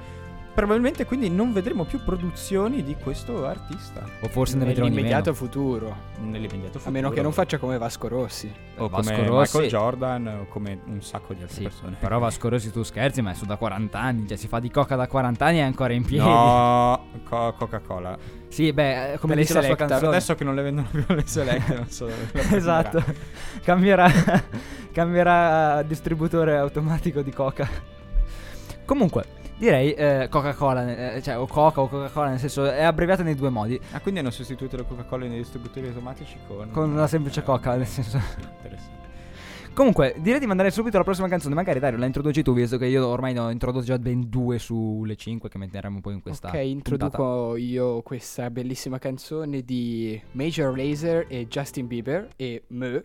Probabilmente 0.53 1.05
quindi 1.05 1.29
non 1.31 1.51
vedremo 1.51 1.83
più 1.83 2.03
produzioni 2.03 2.83
di 2.83 2.95
questo 2.95 3.47
artista. 3.47 4.03
O 4.21 4.27
forse 4.27 4.55
ne 4.55 4.65
vedremo 4.65 4.87
di 4.87 4.93
Nell'immediato 4.93 5.31
meno. 5.31 5.43
futuro. 5.45 5.95
Nell'immediato 6.19 6.73
futuro. 6.77 6.89
A 6.89 6.91
meno 6.91 7.09
che 7.09 7.21
non 7.23 7.31
faccia 7.31 7.57
come 7.57 7.79
Vasco 7.79 8.07
Rossi. 8.07 8.53
O 8.77 8.87
Vasco 8.87 9.13
come 9.15 9.25
Rossi. 9.27 9.57
Michael 9.57 9.69
Jordan 9.71 10.27
o 10.27 10.45
come 10.49 10.79
un 10.85 11.01
sacco 11.01 11.33
di 11.33 11.41
altre 11.41 11.55
Sì, 11.57 11.63
persone. 11.63 11.95
però 11.99 12.19
Vasco 12.19 12.49
Rossi 12.49 12.71
tu 12.71 12.83
scherzi, 12.83 13.23
ma 13.23 13.31
è 13.31 13.33
su 13.33 13.45
da 13.45 13.55
40 13.55 13.99
anni, 13.99 14.27
cioè 14.27 14.37
si 14.37 14.47
fa 14.47 14.59
di 14.59 14.69
coca 14.69 14.95
da 14.95 15.07
40 15.07 15.43
anni 15.43 15.57
e 15.57 15.61
è 15.61 15.63
ancora 15.63 15.93
in 15.93 16.05
piedi. 16.05 16.23
No, 16.23 17.03
co- 17.27 17.53
Coca-Cola. 17.57 18.15
Sì, 18.47 18.71
beh, 18.71 19.13
eh, 19.13 19.17
come 19.17 19.35
dice 19.35 19.53
la 19.55 19.59
sua 19.61 19.69
Selecta. 19.75 19.87
canzone. 19.87 20.11
Adesso 20.15 20.35
che 20.35 20.43
non 20.43 20.53
le 20.53 20.61
vendono 20.61 20.87
più 20.91 21.03
le 21.07 21.23
select, 21.25 21.73
non 21.75 21.87
so 21.89 22.07
esatto. 22.51 23.03
cambierà 23.63 24.07
cambierà 24.93 25.81
distributore 25.81 26.57
automatico 26.57 27.21
di 27.23 27.31
coca. 27.31 27.67
Comunque, 28.85 29.25
direi 29.63 29.93
eh, 29.93 30.27
Coca-Cola, 30.29 31.13
eh, 31.15 31.21
cioè 31.21 31.37
o 31.37 31.47
Coca 31.47 31.81
o 31.81 31.87
Coca-Cola, 31.87 32.29
nel 32.29 32.39
senso 32.39 32.65
è 32.69 32.83
abbreviata 32.83 33.23
nei 33.23 33.35
due 33.35 33.49
modi. 33.49 33.79
Ah, 33.91 33.99
quindi 34.01 34.19
hanno 34.19 34.29
sostituito 34.29 34.75
la 34.77 34.83
Coca-Cola 34.83 35.25
nei 35.25 35.37
distributori 35.37 35.87
automatici 35.87 36.37
con... 36.47 36.69
Con 36.71 36.91
una 36.91 37.07
semplice 37.07 37.39
Eh, 37.39 37.43
Coca, 37.43 37.75
nel 37.75 37.87
senso- 37.87 38.17
interessante. 38.17 39.01
Comunque, 39.73 40.15
direi 40.19 40.39
di 40.39 40.45
mandare 40.45 40.69
subito 40.69 40.97
alla 40.97 41.05
prossima 41.05 41.27
canzone. 41.27 41.55
Magari 41.55 41.79
Dario 41.79 41.97
la 41.97 42.05
introduci 42.05 42.43
tu, 42.43 42.53
visto 42.53 42.77
che 42.77 42.85
io 42.85 43.07
ormai 43.07 43.33
ne 43.33 43.39
ho 43.39 43.49
introdotto 43.49 43.83
già 43.83 43.97
ben 43.97 44.29
due 44.29 44.59
sulle 44.59 45.15
cinque 45.15 45.49
che 45.49 45.57
metteremo 45.57 45.99
poi 45.99 46.13
in 46.13 46.21
questa. 46.21 46.49
ok, 46.49 46.53
introduco 46.63 47.55
io 47.55 48.03
questa 48.03 48.51
bellissima 48.51 48.99
canzone 48.99 49.63
di 49.63 50.21
Major 50.33 50.77
Lazer 50.77 51.25
e 51.27 51.47
Justin 51.47 51.87
Bieber 51.87 52.29
e 52.35 52.65
Me, 52.67 53.03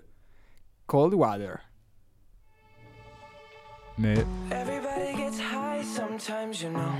Cold 0.84 1.14
Water. 1.14 1.66
Puntata. 3.98 4.26
Everybody 4.50 5.16
gets 5.16 5.38
high 5.38 5.82
sometimes, 5.82 6.62
you 6.62 6.70
know. 6.70 6.94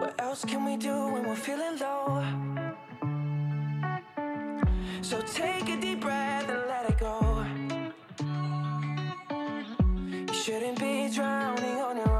What 0.00 0.20
else 0.20 0.44
can 0.44 0.64
we 0.64 0.76
do 0.76 1.08
when 1.12 1.26
we're 1.26 1.36
feeling 1.36 1.78
low? 1.78 2.24
So 5.02 5.20
take 5.20 5.68
a 5.68 5.80
deep 5.80 6.00
breath 6.00 6.48
and 6.48 6.62
let 6.68 6.90
it 6.90 6.98
go. 6.98 7.44
You 10.28 10.34
shouldn't 10.34 10.78
be 10.78 11.10
drowning 11.14 11.78
on 11.80 11.96
your 11.96 12.11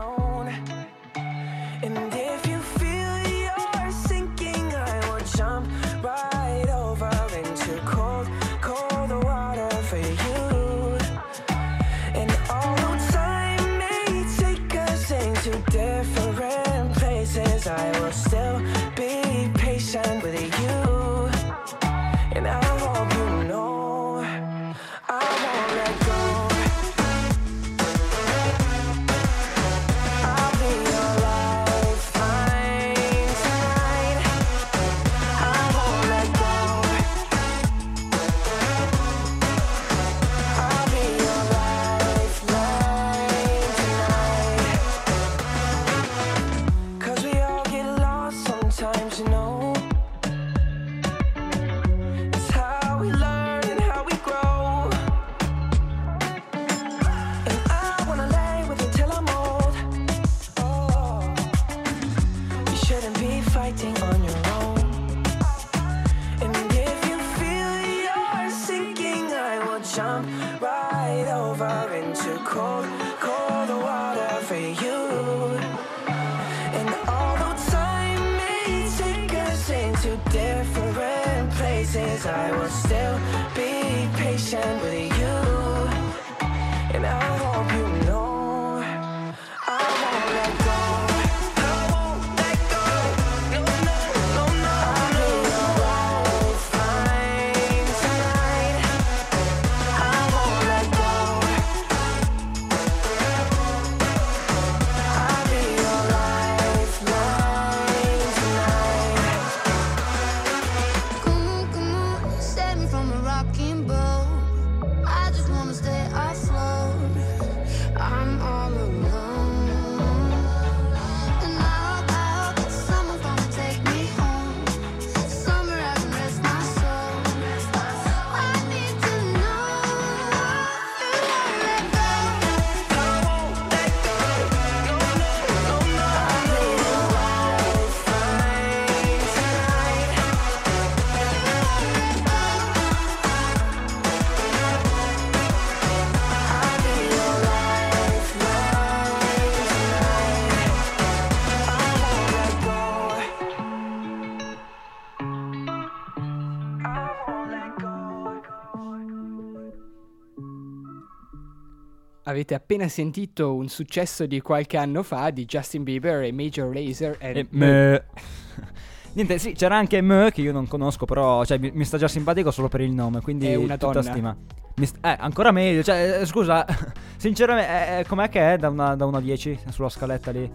Avete 162.33 162.55
appena 162.55 162.89
sentito 162.89 163.55
un 163.55 163.69
successo 163.69 164.25
di 164.25 164.41
qualche 164.41 164.79
anno 164.79 165.03
fa 165.03 165.29
di 165.29 165.45
Justin 165.45 165.83
Bieber 165.83 166.23
e 166.23 166.33
Major 166.33 166.75
Lazer 166.75 167.17
e 167.21 167.39
E 167.41 167.47
me- 167.51 168.05
Niente, 169.15 169.39
sì, 169.39 169.53
c'era 169.53 169.77
anche 169.77 170.01
Me 170.01 170.31
che 170.33 170.41
io 170.41 170.53
non 170.53 170.67
conosco, 170.67 171.05
però 171.05 171.45
cioè, 171.45 171.59
mi, 171.59 171.71
mi 171.75 171.85
sta 171.85 171.99
già 171.99 172.09
simpatico 172.09 172.51
solo 172.51 172.69
per 172.69 172.81
il 172.81 172.93
nome, 172.93 173.21
quindi 173.21 173.49
È 173.49 173.55
una 173.57 173.77
tutta 173.77 174.01
donna. 174.01 174.11
stima. 174.11 174.37
St- 174.81 175.05
eh, 175.05 175.17
ancora 175.21 175.51
meglio, 175.53 175.83
cioè, 175.83 176.21
eh, 176.23 176.25
scusa, 176.27 176.65
sinceramente, 177.19 177.71
eh, 177.71 177.99
eh, 177.99 178.05
com'è 178.07 178.31
che 178.31 178.55
è 178.55 178.57
da 178.57 178.71
una, 178.71 178.97
da 178.97 179.05
1 179.05 179.19
a 179.19 179.21
10 179.21 179.59
sulla 179.69 179.91
scaletta 179.91 180.31
lì? 180.31 180.51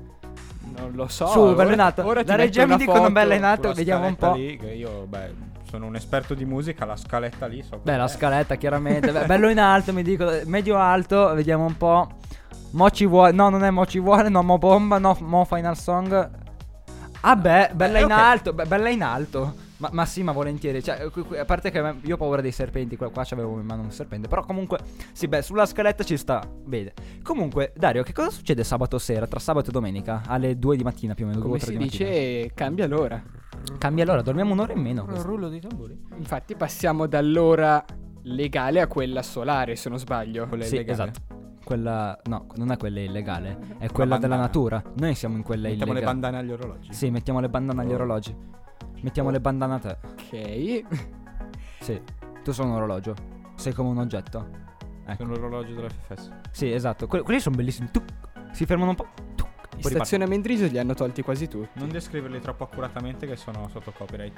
Non 0.75 0.91
lo 0.93 1.07
so. 1.07 1.27
Su, 1.27 1.39
ora- 1.39 1.53
alto. 1.79 2.01
Ora 2.03 2.21
La 2.25 2.31
metto 2.31 2.35
regia 2.41 2.61
mi 2.61 2.67
una 2.73 2.77
dicono 2.77 2.97
Sulla 3.61 3.73
vediamo 3.75 4.07
un 4.07 4.15
po'. 4.15 4.33
Lì, 4.33 4.57
che 4.57 4.71
io, 4.73 5.05
beh, 5.07 5.33
sono 5.67 5.85
un 5.85 5.95
esperto 5.95 6.33
di 6.33 6.45
musica, 6.45 6.85
la 6.85 6.95
scaletta 6.95 7.45
lì 7.45 7.61
so 7.61 7.79
Beh, 7.83 7.97
la 7.97 8.07
scaletta 8.07 8.55
chiaramente. 8.55 9.11
Beh, 9.11 9.25
bello 9.27 9.49
in 9.49 9.59
alto, 9.59 9.93
mi 9.93 10.03
dico. 10.03 10.29
Medio 10.45 10.77
alto, 10.77 11.33
vediamo 11.33 11.65
un 11.65 11.75
po'. 11.77 12.07
Mo 12.71 12.89
ci 12.89 13.05
vuole. 13.05 13.31
No, 13.31 13.49
non 13.49 13.63
è 13.63 13.69
Mo 13.69 13.85
ci 13.85 13.99
vuole. 13.99 14.29
No, 14.29 14.41
Mo 14.43 14.57
bomba. 14.57 14.97
No, 14.97 15.15
Mo 15.21 15.45
final 15.45 15.77
song. 15.77 16.29
Ah, 17.21 17.35
beh, 17.35 17.71
bella 17.73 17.97
Beh, 17.99 18.03
in 18.05 18.11
ok. 18.11 18.17
alto. 18.17 18.53
Beh, 18.53 18.65
bella 18.65 18.89
in 18.89 19.03
alto. 19.03 19.65
Ma, 19.77 19.89
ma 19.91 20.05
sì, 20.05 20.23
ma 20.23 20.31
volentieri. 20.31 20.81
Cioè, 20.81 21.09
qui- 21.11 21.23
qui- 21.23 21.37
a 21.37 21.45
parte 21.45 21.69
che 21.69 21.95
io 22.01 22.15
ho 22.15 22.17
paura 22.17 22.41
dei 22.41 22.51
serpenti. 22.51 22.95
Qua, 22.95 23.09
qua 23.09 23.23
c'avevo 23.25 23.59
in 23.59 23.65
mano 23.65 23.81
un 23.83 23.91
serpente. 23.91 24.27
Però 24.27 24.43
comunque, 24.43 24.79
sì, 25.11 25.27
beh, 25.27 25.41
sulla 25.41 25.65
scaletta 25.65 26.03
ci 26.03 26.17
sta. 26.17 26.41
Bene. 26.65 26.93
Comunque, 27.23 27.73
Dario, 27.75 28.03
che 28.03 28.13
cosa 28.13 28.29
succede 28.29 28.63
sabato 28.63 28.97
sera? 28.99 29.27
Tra 29.27 29.39
sabato 29.39 29.69
e 29.69 29.73
domenica? 29.73 30.21
Alle 30.27 30.57
2 30.57 30.77
di 30.77 30.83
mattina 30.83 31.13
più 31.13 31.25
o 31.25 31.27
meno. 31.27 31.39
2 31.41 31.47
Come 31.47 31.59
3 31.59 31.71
si 31.71 31.77
di 31.77 31.83
mattina. 31.83 32.09
dice, 32.09 32.51
cambia 32.53 32.87
l'ora. 32.87 33.21
Cambia 33.77 34.05
l'ora, 34.05 34.21
dormiamo 34.21 34.53
un'ora 34.53 34.73
in 34.73 34.81
meno. 34.81 35.05
Un 35.07 35.21
rullo 35.21 35.49
di 35.49 35.59
tamburi. 35.59 35.99
Infatti 36.17 36.55
passiamo 36.55 37.05
dall'ora 37.07 37.83
legale 38.23 38.81
a 38.81 38.87
quella 38.87 39.21
solare, 39.21 39.75
se 39.75 39.89
non 39.89 39.99
sbaglio. 39.99 40.47
Quella 40.47 40.63
Sì, 40.63 40.75
illegale. 40.75 41.09
esatto. 41.11 41.35
Quella, 41.63 42.17
no, 42.25 42.47
non 42.55 42.71
è 42.71 42.77
quella 42.77 43.01
illegale, 43.01 43.57
è 43.77 43.89
quella 43.91 44.17
della 44.17 44.37
natura. 44.37 44.81
Noi 44.95 45.15
siamo 45.15 45.35
in 45.35 45.43
quella 45.43 45.67
Mettiamo 45.67 45.91
le 45.91 45.99
illegale. 45.99 46.19
bandane 46.19 46.43
agli 46.43 46.51
orologi. 46.53 46.93
Sì, 46.93 47.09
mettiamo 47.11 47.39
le 47.41 47.49
bandane 47.49 47.81
agli 47.81 47.91
Oh. 47.91 47.95
orologi. 47.95 48.35
Mettiamo 49.01 49.29
Oh. 49.29 49.31
le 49.33 49.39
bandane 49.41 49.73
a 49.75 49.79
te. 49.79 49.97
Ok. 50.03 50.83
Sì. 51.79 52.01
Tu 52.43 52.51
sei 52.51 52.65
un 52.65 52.71
orologio. 52.71 53.13
Sei 53.55 53.71
come 53.73 53.89
un 53.89 53.97
oggetto. 53.99 54.47
Ecco. 55.05 55.23
Sono 55.23 55.35
l'orologio 55.35 55.73
della 55.73 55.89
FFS. 55.89 56.31
Sì, 56.51 56.71
esatto. 56.71 57.07
Que- 57.07 57.21
quelli 57.21 57.39
sono 57.39 57.55
bellissimi. 57.55 57.89
Tuc. 57.91 58.03
Si 58.51 58.65
fermano 58.65 58.89
un 58.91 58.95
po'. 58.95 59.07
Stazione 59.79 60.23
a 60.23 60.27
Mendrisio 60.27 60.67
li 60.67 60.77
hanno 60.77 60.93
tolti 60.93 61.21
quasi 61.21 61.47
tutti. 61.47 61.69
Non 61.79 61.89
descriverli 61.89 62.39
troppo 62.41 62.63
accuratamente 62.63 63.27
che 63.27 63.35
sono 63.35 63.69
sotto 63.71 63.91
copyright. 63.91 64.37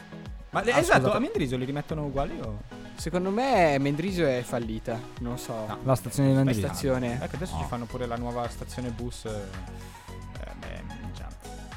Ma 0.51 0.61
le- 0.61 0.71
Ah, 0.71 0.79
esatto, 0.79 0.99
scusate. 0.99 1.17
a 1.17 1.19
Mendrisio 1.19 1.57
li 1.57 1.65
rimettono 1.65 2.05
uguali 2.05 2.39
o... 2.41 2.59
Secondo 2.95 3.29
me 3.29 3.77
Mendrisio 3.79 4.27
è 4.27 4.41
fallita. 4.43 4.99
Non 5.19 5.37
so. 5.37 5.53
No. 5.53 5.77
La 5.83 5.95
stazione 5.95 6.29
di 6.29 6.35
La 6.35 6.43
Mendrisio. 6.43 6.67
stazione. 6.69 7.19
Ecco, 7.21 7.35
adesso 7.35 7.55
No. 7.55 7.61
ci 7.61 7.67
fanno 7.67 7.85
pure 7.85 8.05
la 8.05 8.15
nuova 8.17 8.47
stazione 8.49 8.89
bus. 8.89 9.25
eh, 9.25 9.29
eh, 9.29 10.51
beh, 10.59 10.81
già. 11.13 11.27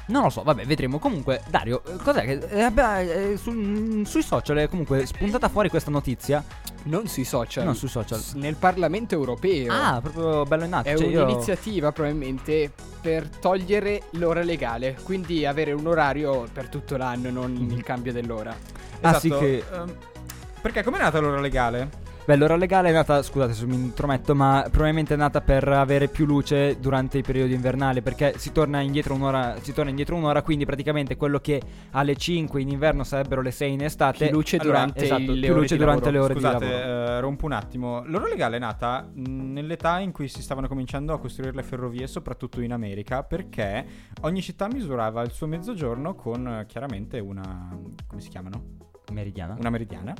Non 0.07 0.23
lo 0.23 0.29
so, 0.29 0.43
vabbè, 0.43 0.65
vedremo. 0.65 0.99
Comunque, 0.99 1.41
Dario, 1.49 1.81
eh, 1.85 1.95
cos'è 2.03 2.23
che. 2.25 2.39
eh, 2.49 2.61
abbia- 2.61 2.99
eh, 2.99 3.37
su- 3.37 3.51
mm, 3.51 4.03
sui 4.03 4.21
social 4.21 4.57
è 4.57 4.67
comunque 4.67 5.05
spuntata 5.05 5.47
fuori 5.49 5.69
questa 5.69 5.89
notizia. 5.91 6.43
Non 6.83 7.07
sui 7.07 7.23
social. 7.23 7.63
Non 7.65 7.75
sui 7.75 7.87
social. 7.87 8.19
S- 8.19 8.33
Nel 8.33 8.55
Parlamento 8.55 9.13
europeo. 9.15 9.71
Ah, 9.71 9.99
proprio 10.01 10.43
bello 10.43 10.65
in 10.65 10.73
alto. 10.73 10.89
È 10.89 10.95
cioè, 10.97 11.07
io- 11.07 11.23
un'iniziativa 11.23 11.91
probabilmente 11.91 12.71
per 13.01 13.27
togliere 13.29 14.03
l'ora 14.11 14.41
legale, 14.43 14.97
quindi 15.03 15.45
avere 15.45 15.71
un 15.71 15.87
orario 15.87 16.45
per 16.51 16.67
tutto 16.67 16.97
l'anno 16.97 17.27
e 17.27 17.31
non 17.31 17.51
Mhm. 17.51 17.71
il 17.71 17.83
cambio 17.83 18.11
dell'ora. 18.11 18.55
Ah, 19.01 19.19
sì, 19.19 19.27
Esatto, 19.27 19.39
che- 19.41 19.63
ehm, 19.73 19.95
perché 20.61 20.83
com'è 20.83 20.97
nata 20.99 21.19
l'ora 21.19 21.39
legale? 21.39 21.89
Beh, 22.25 22.37
l'ora 22.37 22.55
legale 22.55 22.87
è 22.87 22.93
nata, 22.93 23.21
scusate 23.21 23.51
se 23.51 23.65
mi 23.65 23.75
intrometto, 23.75 24.33
ma 24.33 24.65
probabilmente 24.71 25.13
è 25.13 25.17
nata 25.17 25.41
per 25.41 25.67
avere 25.67 26.07
più 26.07 26.25
luce 26.25 26.79
durante 26.79 27.17
i 27.17 27.21
periodi 27.21 27.53
invernali, 27.53 28.01
perché 28.01 28.35
si 28.37 28.53
torna 28.53 28.79
indietro 28.79 29.13
un'ora, 29.13 29.57
si 29.59 29.73
torna 29.73 29.89
indietro 29.89 30.15
un'ora, 30.15 30.41
quindi 30.41 30.65
praticamente 30.65 31.17
quello 31.17 31.39
che 31.39 31.61
alle 31.91 32.15
5 32.15 32.61
in 32.61 32.69
inverno 32.69 33.03
sarebbero 33.03 33.41
le 33.41 33.51
6 33.51 33.73
in 33.73 33.83
estate. 33.83 34.27
Più 34.27 34.35
luce 34.35 34.55
allora, 34.55 34.77
durante 34.77 35.03
esatto, 35.03 35.31
le 35.33 35.39
più 35.41 35.51
ore 35.51 35.59
luce 35.59 35.75
durante 35.75 36.11
le 36.11 36.17
ore 36.17 36.33
Scusate, 36.33 36.65
di 36.65 36.71
lavoro. 36.71 36.87
eh, 36.87 37.19
rompo 37.19 37.45
un 37.45 37.51
attimo. 37.51 38.03
L'ora 38.05 38.27
legale 38.29 38.55
è 38.55 38.59
nata 38.59 39.01
mh, 39.13 39.51
nell'età 39.51 39.99
in 39.99 40.13
cui 40.13 40.29
si 40.29 40.41
stavano 40.41 40.69
cominciando 40.69 41.11
a 41.11 41.19
costruire 41.19 41.53
le 41.53 41.63
ferrovie, 41.63 42.07
soprattutto 42.07 42.61
in 42.61 42.71
America, 42.71 43.23
perché 43.23 43.85
ogni 44.21 44.41
città 44.41 44.67
misurava 44.71 45.21
il 45.23 45.31
suo 45.31 45.47
mezzogiorno 45.47 46.15
con 46.15 46.47
eh, 46.47 46.65
chiaramente 46.67 47.19
una. 47.19 47.77
come 48.07 48.21
si 48.21 48.29
chiamano? 48.29 48.63
Meridiana. 49.11 49.57
Una 49.59 49.69
meridiana. 49.69 50.13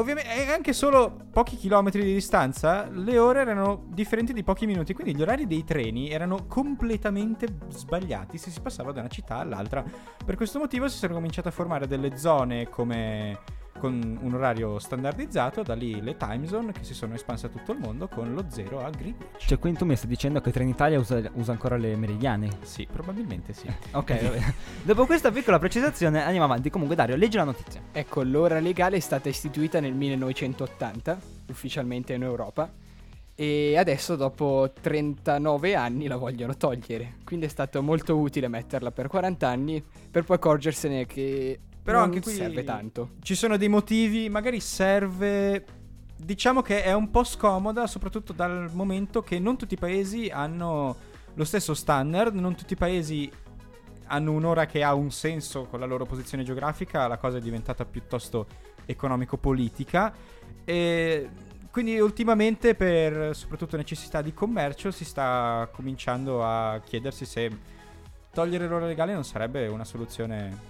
Ovviamente, 0.00 0.50
anche 0.50 0.72
solo 0.72 1.14
pochi 1.30 1.56
chilometri 1.56 2.02
di 2.02 2.14
distanza, 2.14 2.88
le 2.90 3.18
ore 3.18 3.40
erano 3.42 3.84
differenti 3.88 4.32
di 4.32 4.42
pochi 4.42 4.64
minuti, 4.64 4.94
quindi 4.94 5.14
gli 5.14 5.20
orari 5.20 5.46
dei 5.46 5.62
treni 5.62 6.08
erano 6.08 6.46
completamente 6.46 7.46
sbagliati 7.68 8.38
se 8.38 8.50
si 8.50 8.62
passava 8.62 8.92
da 8.92 9.00
una 9.00 9.10
città 9.10 9.36
all'altra. 9.36 9.84
Per 10.24 10.36
questo 10.36 10.58
motivo 10.58 10.88
si 10.88 10.96
sono 10.96 11.12
cominciate 11.12 11.48
a 11.48 11.50
formare 11.50 11.86
delle 11.86 12.16
zone 12.16 12.70
come 12.70 13.38
con 13.80 14.18
un 14.20 14.34
orario 14.34 14.78
standardizzato, 14.78 15.62
da 15.62 15.74
lì 15.74 16.00
le 16.02 16.16
time 16.16 16.46
zone 16.46 16.72
che 16.72 16.84
si 16.84 16.92
sono 16.92 17.14
espanse 17.14 17.46
a 17.46 17.48
tutto 17.48 17.72
il 17.72 17.78
mondo 17.78 18.06
con 18.06 18.32
lo 18.34 18.44
zero 18.48 18.84
a 18.84 18.90
Greenwich. 18.90 19.46
Cioè, 19.46 19.58
quindi 19.58 19.78
tu 19.78 19.86
mi 19.86 19.96
stai 19.96 20.08
dicendo 20.08 20.40
che 20.42 20.52
Trenitalia 20.52 20.98
usa, 20.98 21.20
usa 21.32 21.52
ancora 21.52 21.76
le 21.76 21.96
meridiane? 21.96 22.50
Sì, 22.62 22.86
probabilmente 22.90 23.54
sì. 23.54 23.66
Ok, 23.92 24.22
vabbè. 24.22 24.54
Dopo 24.82 25.06
questa 25.06 25.32
piccola 25.32 25.58
precisazione 25.58 26.22
andiamo 26.22 26.44
avanti. 26.44 26.68
Comunque, 26.68 26.94
Dario, 26.94 27.16
leggi 27.16 27.38
la 27.38 27.44
notizia. 27.44 27.80
Ecco, 27.90 28.22
l'ora 28.22 28.60
legale 28.60 28.98
è 28.98 29.00
stata 29.00 29.28
istituita 29.28 29.80
nel 29.80 29.94
1980, 29.94 31.18
ufficialmente 31.48 32.12
in 32.12 32.22
Europa, 32.22 32.70
e 33.34 33.78
adesso 33.78 34.16
dopo 34.16 34.70
39 34.78 35.74
anni 35.74 36.06
la 36.06 36.16
vogliono 36.16 36.54
togliere. 36.58 37.14
Quindi 37.24 37.46
è 37.46 37.48
stato 37.48 37.82
molto 37.82 38.18
utile 38.18 38.48
metterla 38.48 38.90
per 38.90 39.08
40 39.08 39.48
anni 39.48 39.82
per 40.10 40.24
poi 40.24 40.36
accorgersene 40.36 41.06
che 41.06 41.58
Però 41.82 41.98
non 41.98 42.08
anche 42.08 42.20
qui 42.20 42.34
serve 42.34 42.64
tanto. 42.64 43.10
Ci 43.22 43.34
sono 43.34 43.56
dei 43.56 43.68
motivi, 43.68 44.28
magari 44.28 44.60
serve. 44.60 45.64
Diciamo 46.16 46.60
che 46.60 46.82
è 46.82 46.92
un 46.92 47.10
po' 47.10 47.24
scomoda, 47.24 47.86
soprattutto 47.86 48.32
dal 48.32 48.70
momento 48.72 49.22
che 49.22 49.38
non 49.38 49.56
tutti 49.56 49.74
i 49.74 49.78
paesi 49.78 50.28
hanno 50.28 50.96
lo 51.34 51.44
stesso 51.44 51.72
standard, 51.74 52.34
non 52.34 52.54
tutti 52.54 52.74
i 52.74 52.76
paesi 52.76 53.30
hanno 54.06 54.32
un'ora 54.32 54.66
che 54.66 54.82
ha 54.82 54.92
un 54.94 55.10
senso 55.10 55.64
con 55.64 55.80
la 55.80 55.86
loro 55.86 56.04
posizione 56.04 56.42
geografica, 56.42 57.06
la 57.06 57.16
cosa 57.16 57.38
è 57.38 57.40
diventata 57.40 57.84
piuttosto 57.84 58.46
economico-politica 58.84 60.12
e 60.64 61.28
quindi 61.70 61.98
ultimamente 62.00 62.74
per 62.74 63.36
soprattutto 63.36 63.76
necessità 63.76 64.20
di 64.20 64.34
commercio 64.34 64.90
si 64.90 65.04
sta 65.04 65.68
cominciando 65.72 66.44
a 66.44 66.80
chiedersi 66.84 67.24
se 67.24 67.50
togliere 68.32 68.66
l'ora 68.66 68.86
legale 68.86 69.12
non 69.12 69.24
sarebbe 69.24 69.68
una 69.68 69.84
soluzione 69.84 70.69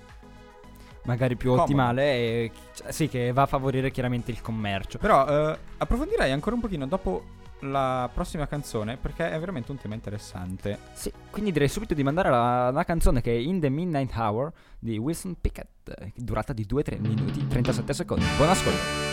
Magari 1.05 1.37
più 1.37 1.51
Comodo. 1.51 1.65
ottimale 1.65 2.03
e 2.13 2.53
sì, 2.89 3.09
che 3.09 3.33
va 3.33 3.43
a 3.43 3.47
favorire 3.47 3.91
chiaramente 3.91 4.31
il 4.31 4.41
commercio. 4.41 4.99
Però 4.99 5.27
eh, 5.27 5.59
approfondirei 5.79 6.31
ancora 6.31 6.55
un 6.55 6.61
pochino 6.61 6.87
dopo 6.87 7.39
la 7.61 8.09
prossima 8.13 8.47
canzone 8.47 8.97
perché 8.97 9.31
è 9.31 9.39
veramente 9.39 9.71
un 9.71 9.79
tema 9.79 9.95
interessante. 9.95 10.79
Sì, 10.93 11.13
quindi 11.31 11.53
direi 11.53 11.69
subito 11.69 11.95
di 11.95 12.03
mandare 12.03 12.31
la, 12.31 12.71
la 12.71 12.85
canzone 12.85 13.21
che 13.21 13.33
è 13.33 13.37
In 13.37 13.61
the 13.61 13.69
Midnight 13.69 14.15
Hour 14.17 14.53
di 14.79 14.97
Wilson 14.99 15.37
Pickett, 15.41 16.13
durata 16.15 16.53
di 16.53 16.67
2-3 16.69 17.01
minuti 17.01 17.47
37 17.47 17.93
secondi. 17.93 18.25
Buon 18.37 18.49
ascolto. 18.51 19.10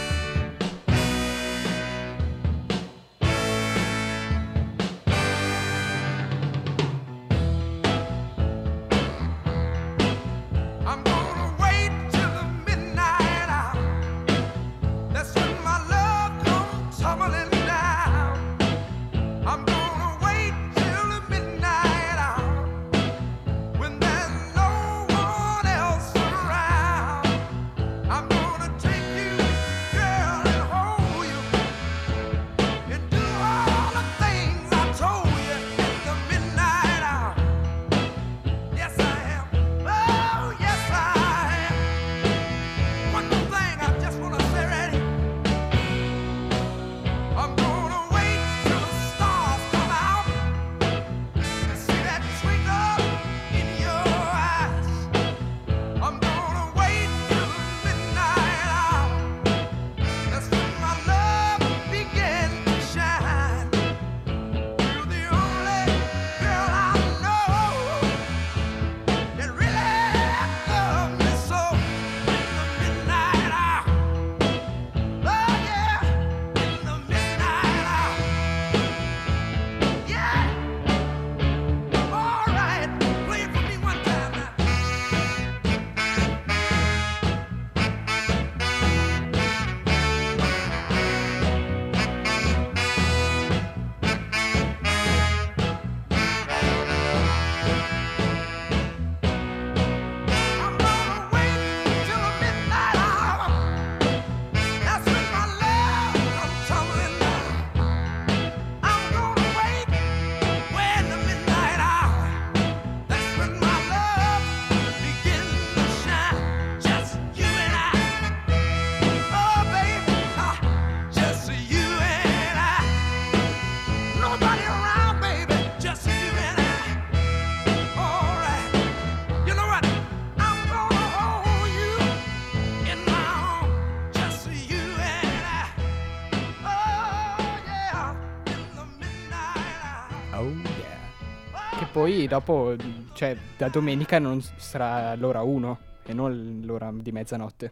Poi 142.18 142.28
dopo, 142.28 142.76
cioè 143.14 143.36
da 143.58 143.68
domenica 143.70 144.18
non 144.20 144.42
sarà 144.58 145.16
l'ora 145.16 145.42
1 145.42 145.80
e 146.06 146.14
non 146.14 146.62
l'ora 146.66 146.92
di 146.94 147.12
mezzanotte. 147.12 147.72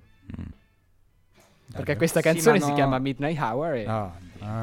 Perché 1.71 1.95
questa 1.95 2.19
Sì, 2.21 2.27
canzone 2.27 2.59
si 2.59 2.69
no. 2.69 2.75
chiama 2.75 2.99
Midnight 2.99 3.39
Hour 3.41 3.73
e, 3.73 3.85
Ah. 3.87 4.11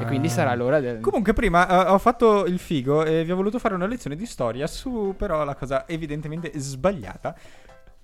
e 0.01 0.05
quindi 0.05 0.29
sarà 0.29 0.55
l'ora 0.55 0.79
del... 0.79 1.01
Comunque 1.01 1.33
prima 1.33 1.67
eh, 1.67 1.89
ho 1.91 1.97
fatto 1.97 2.45
il 2.45 2.59
figo 2.59 3.03
e 3.03 3.25
vi 3.25 3.31
ho 3.31 3.35
voluto 3.35 3.59
fare 3.59 3.75
una 3.75 3.85
lezione 3.87 4.15
di 4.15 4.25
storia 4.25 4.65
su 4.67 5.13
però 5.17 5.43
la 5.43 5.55
cosa 5.55 5.85
evidentemente 5.87 6.51
sbagliata. 6.57 7.35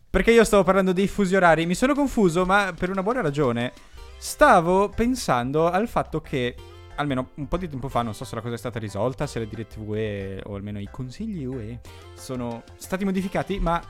Perché 0.10 0.32
io 0.32 0.44
stavo 0.44 0.64
parlando 0.64 0.92
dei 0.92 1.08
fusi 1.08 1.36
orari, 1.36 1.66
mi 1.66 1.76
sono 1.76 1.94
confuso 1.94 2.46
ma 2.46 2.74
per 2.78 2.90
una 2.90 3.02
buona 3.04 3.22
ragione. 3.22 3.72
Stavo 4.18 4.90
pensando 4.90 5.70
al 5.70 5.88
fatto 5.88 6.20
che, 6.20 6.56
almeno 7.00 7.30
un 7.36 7.48
po' 7.48 7.58
di 7.58 7.68
tempo 7.68 7.88
fa, 7.88 8.02
non 8.02 8.14
so 8.14 8.26
se 8.26 8.36
la 8.36 8.42
cosa 8.42 8.56
è 8.56 8.58
stata 8.58 8.78
risolta, 8.78 9.26
se 9.26 9.40
le 9.40 9.48
direttive 9.48 9.86
UE 9.86 10.42
o 10.46 10.56
almeno 10.56 10.80
i 10.80 10.90
consigli 10.92 11.46
UE 11.46 11.80
sono 12.14 12.64
stati 12.76 13.06
modificati, 13.06 13.60
ma 13.60 13.82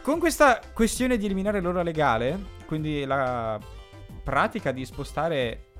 con 0.00 0.18
questa 0.18 0.60
questione 0.72 1.16
di 1.16 1.26
eliminare 1.26 1.60
l'ora 1.60 1.82
legale, 1.82 2.38
quindi 2.66 3.04
la 3.04 3.58
pratica 4.22 4.70
di 4.70 4.84
spostare 4.84 5.72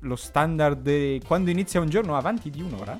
lo 0.00 0.16
standard 0.16 1.24
quando 1.24 1.50
inizia 1.50 1.80
un 1.80 1.88
giorno 1.88 2.16
avanti 2.16 2.50
di 2.50 2.60
un'ora, 2.62 2.98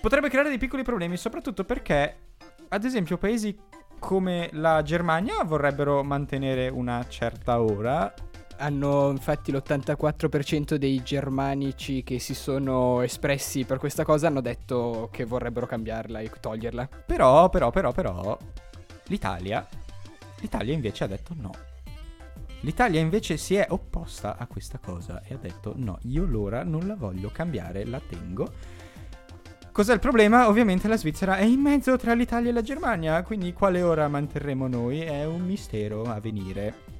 potrebbe 0.00 0.28
creare 0.28 0.48
dei 0.48 0.58
piccoli 0.58 0.82
problemi, 0.82 1.16
soprattutto 1.16 1.64
perché, 1.64 2.16
ad 2.68 2.84
esempio, 2.84 3.16
paesi 3.16 3.56
come 3.98 4.48
la 4.52 4.82
Germania 4.82 5.42
vorrebbero 5.44 6.02
mantenere 6.02 6.68
una 6.68 7.06
certa 7.08 7.60
ora. 7.60 8.12
Hanno 8.58 9.10
infatti 9.10 9.52
l'84% 9.52 10.74
dei 10.74 11.02
germanici 11.02 12.02
che 12.02 12.18
si 12.18 12.34
sono 12.34 13.00
espressi 13.02 13.64
per 13.64 13.78
questa 13.78 14.04
cosa 14.04 14.26
hanno 14.26 14.40
detto 14.40 15.08
che 15.12 15.24
vorrebbero 15.24 15.66
cambiarla 15.66 16.18
e 16.18 16.30
toglierla. 16.40 16.88
Però, 17.06 17.48
però, 17.48 17.70
però, 17.70 17.92
però, 17.92 18.36
l'Italia, 19.06 19.66
l'Italia 20.40 20.74
invece 20.74 21.04
ha 21.04 21.06
detto 21.06 21.34
no. 21.36 21.52
L'Italia 22.62 23.00
invece 23.00 23.36
si 23.36 23.54
è 23.54 23.66
opposta 23.68 24.36
a 24.36 24.46
questa 24.46 24.78
cosa 24.78 25.22
e 25.24 25.34
ha 25.34 25.38
detto 25.38 25.74
no, 25.76 25.98
io 26.02 26.24
l'ora 26.24 26.64
non 26.64 26.86
la 26.88 26.96
voglio 26.96 27.30
cambiare, 27.30 27.84
la 27.86 28.00
tengo. 28.00 28.52
Cos'è 29.70 29.92
il 29.92 30.00
problema? 30.00 30.48
Ovviamente 30.48 30.88
la 30.88 30.96
Svizzera 30.96 31.36
è 31.36 31.44
in 31.44 31.60
mezzo 31.60 31.96
tra 31.96 32.12
l'Italia 32.14 32.50
e 32.50 32.52
la 32.52 32.62
Germania, 32.62 33.22
quindi 33.22 33.52
quale 33.52 33.80
ora 33.80 34.08
manterremo 34.08 34.66
noi 34.66 35.02
è 35.02 35.24
un 35.24 35.42
mistero 35.42 36.02
a 36.02 36.18
venire. 36.18 36.97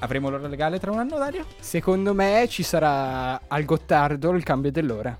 Avremo 0.00 0.30
l'ora 0.30 0.48
legale 0.48 0.78
tra 0.78 0.90
un 0.90 0.98
anno, 0.98 1.18
Dario? 1.18 1.44
Secondo 1.58 2.14
me 2.14 2.46
ci 2.48 2.62
sarà 2.62 3.42
al 3.46 3.64
Gottardo 3.64 4.30
il 4.32 4.42
cambio 4.42 4.70
dell'ora. 4.72 5.16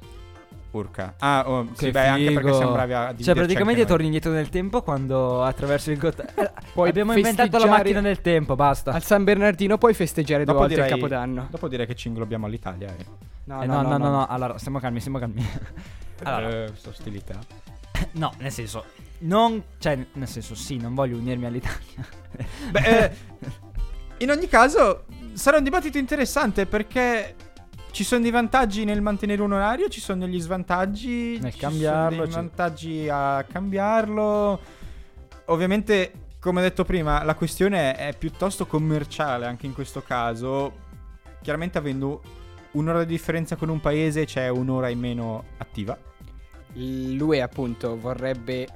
Urca. 0.72 1.14
Ah, 1.18 1.42
oh, 1.48 1.66
sì, 1.72 1.86
Che 1.86 1.90
beh, 1.90 2.06
anche 2.06 2.32
perché 2.32 2.54
siamo 2.54 2.72
bravi 2.72 2.92
a 2.92 2.98
dividerci 2.98 3.24
Cioè, 3.24 3.34
praticamente 3.34 3.80
anche 3.80 3.90
torni 3.92 4.04
indietro 4.06 4.30
nel 4.30 4.48
tempo 4.50 4.82
quando 4.82 5.42
attraverso 5.42 5.90
il 5.90 5.98
got... 5.98 6.20
Eh, 6.36 6.50
Puoi 6.72 6.88
Abbiamo 6.88 7.12
inventato 7.12 7.50
la 7.50 7.58
festeggiare- 7.58 7.78
macchina 7.82 8.00
del 8.00 8.20
tempo, 8.20 8.54
basta. 8.54 8.92
Al 8.92 9.02
San 9.02 9.24
Bernardino 9.24 9.78
puoi 9.78 9.94
festeggiare 9.94 10.44
due 10.44 10.52
Dopo 10.54 10.66
volte 10.66 10.74
direi, 10.74 10.90
il 10.90 10.94
Capodanno. 10.94 11.48
dopo 11.50 11.68
direi 11.68 11.86
che 11.86 11.96
ci 11.96 12.08
inglobiamo 12.08 12.46
all'Italia. 12.46 12.88
Eh. 12.88 13.00
Eh, 13.00 13.06
no, 13.44 13.64
no, 13.64 13.82
no, 13.82 13.98
no, 13.98 14.26
allora, 14.28 14.58
stiamo 14.58 14.78
calmi, 14.78 15.00
stiamo 15.00 15.18
calmi. 15.18 15.44
Allora. 16.22 16.64
Eh, 16.64 16.68
questa 16.68 16.90
ostilità. 16.90 17.38
no, 18.12 18.32
nel 18.38 18.52
senso, 18.52 18.84
non... 19.20 19.62
Cioè, 19.78 20.06
nel 20.12 20.28
senso, 20.28 20.54
sì, 20.54 20.76
non 20.76 20.94
voglio 20.94 21.16
unirmi 21.16 21.46
all'Italia. 21.46 22.06
Beh, 22.70 22.80
eh, 23.04 23.12
in 24.20 24.30
ogni 24.30 24.48
caso, 24.48 25.04
sarà 25.32 25.58
un 25.58 25.64
dibattito 25.64 25.98
interessante 25.98 26.66
perché 26.66 27.34
ci 27.90 28.04
sono 28.04 28.22
dei 28.22 28.30
vantaggi 28.30 28.84
nel 28.84 29.00
mantenere 29.02 29.42
un 29.42 29.52
orario, 29.52 29.88
ci 29.88 30.00
sono 30.00 30.24
degli 30.24 30.40
svantaggi. 30.40 31.38
Nel 31.40 31.52
ci 31.52 31.58
cambiarlo, 31.58 32.08
Sono 32.08 32.22
dei 32.22 32.26
ci- 32.28 32.34
vantaggi 32.34 33.08
a 33.10 33.44
cambiarlo. 33.50 34.60
Ovviamente, 35.46 36.12
come 36.38 36.62
detto 36.62 36.84
prima, 36.84 37.24
la 37.24 37.34
questione 37.34 37.96
è 37.96 38.14
piuttosto 38.16 38.66
commerciale 38.66 39.46
anche 39.46 39.66
in 39.66 39.74
questo 39.74 40.02
caso. 40.02 40.88
Chiaramente, 41.42 41.78
avendo 41.78 42.22
un'ora 42.72 43.00
di 43.00 43.06
differenza 43.06 43.56
con 43.56 43.68
un 43.68 43.80
paese, 43.80 44.24
c'è 44.24 44.48
un'ora 44.48 44.88
in 44.88 44.98
meno 44.98 45.44
attiva. 45.58 45.98
L'UE 46.74 47.42
appunto 47.42 47.98
vorrebbe 47.98 48.68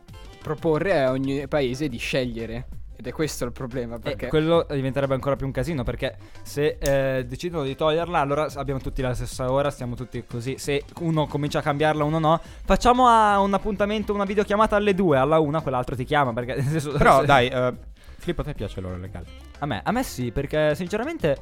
proporre 0.43 1.05
a 1.05 1.11
ogni 1.11 1.47
paese 1.47 1.89
di 1.89 1.99
scegliere. 1.99 2.67
Ed 3.05 3.11
è 3.11 3.13
questo 3.13 3.45
il 3.45 3.53
problema, 3.53 3.97
E 3.97 3.99
perché... 3.99 4.29
quello 4.29 4.65
diventerebbe 4.71 5.13
ancora 5.13 5.37
più 5.37 5.45
un 5.45 5.53
casino 5.53 5.83
perché 5.83 6.17
se 6.41 6.79
eh, 6.81 7.27
decidono 7.27 7.63
di 7.63 7.77
toglierla, 7.77 8.19
allora 8.19 8.47
abbiamo 8.55 8.81
tutti 8.81 9.03
la 9.03 9.13
stessa 9.13 9.53
ora, 9.53 9.69
stiamo 9.71 9.95
tutti 9.95 10.25
così. 10.27 10.57
Se 10.57 10.83
uno 11.01 11.27
comincia 11.27 11.59
a 11.59 11.63
cambiarla, 11.63 12.03
uno 12.03 12.19
no. 12.19 12.41
Facciamo 12.65 13.07
a 13.07 13.39
un 13.41 13.53
appuntamento, 13.53 14.15
una 14.15 14.25
videochiamata 14.25 14.77
alle 14.77 14.95
due, 14.95 15.19
alla 15.19 15.39
una, 15.39 15.61
quell'altro 15.61 15.95
ti 15.95 16.05
chiama. 16.05 16.33
Perché 16.33 16.55
nel 16.63 16.65
senso, 16.65 16.93
Però, 16.93 17.21
se- 17.21 17.27
dai, 17.27 17.49
eh, 17.49 17.75
Filippo, 18.17 18.41
a 18.41 18.45
te 18.45 18.55
piace 18.55 18.81
l'ora 18.81 18.97
legale? 18.97 19.27
A 19.59 19.67
me, 19.67 19.83
a 19.85 19.93
me 19.93 20.03
sì, 20.03 20.31
perché 20.33 20.75
sinceramente. 20.75 21.37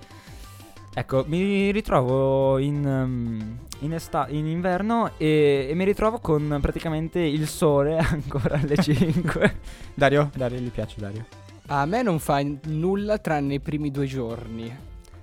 Ecco, 0.95 1.23
mi 1.29 1.71
ritrovo 1.71 2.59
in, 2.59 2.85
um, 2.85 3.59
in, 3.79 3.93
esta- 3.95 4.27
in 4.31 4.47
inverno 4.49 5.13
e, 5.17 5.69
e 5.71 5.75
mi 5.75 5.85
ritrovo 5.85 6.19
con 6.19 6.59
praticamente 6.61 7.21
il 7.21 7.47
sole 7.47 7.97
ancora 8.03 8.57
alle 8.61 8.77
5. 8.77 9.57
Dario? 9.95 10.29
Dario, 10.35 10.59
gli 10.59 10.71
piace 10.71 10.97
Dario? 10.99 11.25
A 11.69 11.87
me 11.87 12.03
non 12.03 12.19
fa 12.19 12.41
nulla 12.65 13.19
tranne 13.19 13.55
i 13.55 13.61
primi 13.61 13.91
due 13.91 14.07
giorni. 14.07 14.75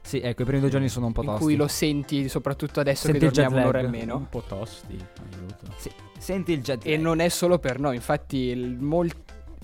sì, 0.02 0.20
ecco, 0.22 0.42
i 0.42 0.46
primi 0.46 0.62
due 0.62 0.70
giorni 0.70 0.90
sono 0.90 1.06
un 1.08 1.12
po' 1.12 1.22
in 1.22 1.28
tosti. 1.28 1.44
cui 1.44 1.56
lo 1.56 1.68
senti, 1.68 2.28
soprattutto 2.30 2.80
adesso 2.80 3.06
Senti 3.08 3.20
che 3.20 3.26
dormiamo 3.32 3.58
un'ora 3.58 3.80
e 3.82 3.88
meno. 3.88 4.16
Un 4.16 4.30
po' 4.30 4.44
tosti, 4.48 4.98
aiuto. 4.98 5.66
Sì, 5.78 5.92
senti 6.18 6.52
il 6.54 6.62
jet 6.62 6.86
E 6.86 6.92
lag. 6.92 7.02
non 7.02 7.20
è 7.20 7.30
solo 7.30 7.60
per 7.60 7.80
noi, 7.80 7.96
infatti 7.96 8.38
il 8.38 8.78
mol- 8.80 9.12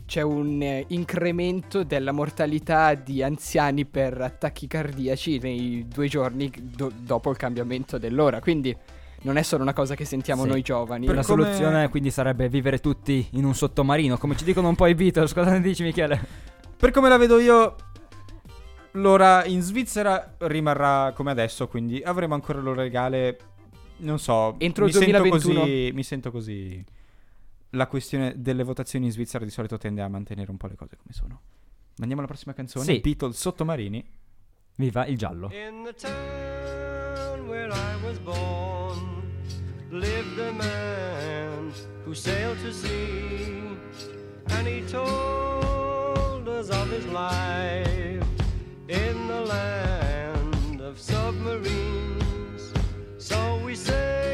c'è 0.05 0.21
un 0.21 0.61
eh, 0.61 0.83
incremento 0.89 1.83
della 1.83 2.11
mortalità 2.11 2.93
di 2.93 3.23
anziani 3.23 3.85
per 3.85 4.21
attacchi 4.21 4.67
cardiaci 4.67 5.39
nei 5.39 5.87
due 5.87 6.07
giorni 6.07 6.51
do- 6.61 6.91
dopo 6.95 7.31
il 7.31 7.37
cambiamento 7.37 7.97
dell'ora, 7.97 8.39
quindi 8.39 8.75
non 9.21 9.37
è 9.37 9.41
solo 9.41 9.63
una 9.63 9.73
cosa 9.73 9.95
che 9.95 10.05
sentiamo 10.05 10.43
Sì. 10.43 10.49
noi 10.49 10.61
giovani. 10.61 11.07
Per 11.07 11.15
La 11.15 11.23
come- 11.23 11.43
soluzione 11.45 11.89
quindi 11.89 12.11
sarebbe 12.11 12.47
vivere 12.49 12.77
tutti 12.79 13.25
in 13.31 13.45
un 13.45 13.55
sottomarino, 13.55 14.17
come 14.19 14.35
ci 14.37 14.43
dicono 14.43 14.67
un 14.67 14.75
po' 14.75 14.85
i 14.85 14.93
Beatles. 14.93 15.33
Cosa 15.33 15.49
ne 15.49 15.61
dici, 15.61 15.81
Michele? 15.81 16.53
Per 16.77 16.91
come 16.91 17.09
la 17.09 17.17
vedo 17.17 17.39
io, 17.39 17.75
l'ora 18.91 19.45
in 19.45 19.61
Svizzera 19.61 20.35
rimarrà 20.39 21.13
come 21.13 21.31
adesso, 21.31 21.67
quindi 21.67 22.01
avremo 22.01 22.33
ancora 22.33 22.59
l'ora 22.59 22.81
legale. 22.83 23.37
Non 23.97 24.19
so, 24.19 24.55
Entro 24.59 24.83
mi 24.85 24.89
il 24.91 24.95
sento 24.95 25.17
2021. 25.17 25.59
così. 25.59 25.91
Mi 25.93 26.03
sento 26.03 26.31
così. 26.31 26.83
La 27.71 27.87
questione 27.87 28.33
delle 28.37 28.63
votazioni 28.63 29.05
in 29.05 29.11
Svizzera 29.11 29.43
di 29.43 29.51
solito 29.51 29.77
tende 29.77 30.01
a 30.01 30.07
mantenere 30.07 30.51
un 30.51 30.57
po' 30.57 30.67
le 30.67 30.75
cose 30.75 30.95
come 30.97 31.13
sono. 31.13 31.41
Andiamo 31.99 32.21
alla 32.21 32.29
prossima 32.29 32.53
canzone. 32.53 32.85
Sì. 32.85 32.99
Beatles 32.99 33.37
Sottomarini. 33.39 34.05
Viva 34.77 35.05
il 35.05 35.17
giallo. 35.17 35.49
In 35.53 35.83
the 35.85 35.93
town 35.93 37.47
where 37.47 37.71
I 37.71 38.03
was 38.03 38.19
born 38.19 39.23
lived 39.89 40.37
a 40.39 40.51
man 40.51 41.71
who 42.05 42.13
sailed 42.13 42.61
to 42.61 42.71
sea, 42.71 43.77
and 44.49 44.67
he 44.67 44.83
told 44.91 45.74
us 46.69 46.75
of 46.75 46.89
his 46.89 47.05
life 47.07 48.23
in 48.87 49.27
the 49.27 49.41
land 49.41 50.81
of 50.81 50.99
submarines. 50.99 52.73
So 53.17 53.61
we 53.63 53.75
sailed 53.75 54.24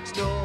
next 0.00 0.16
door. 0.16 0.39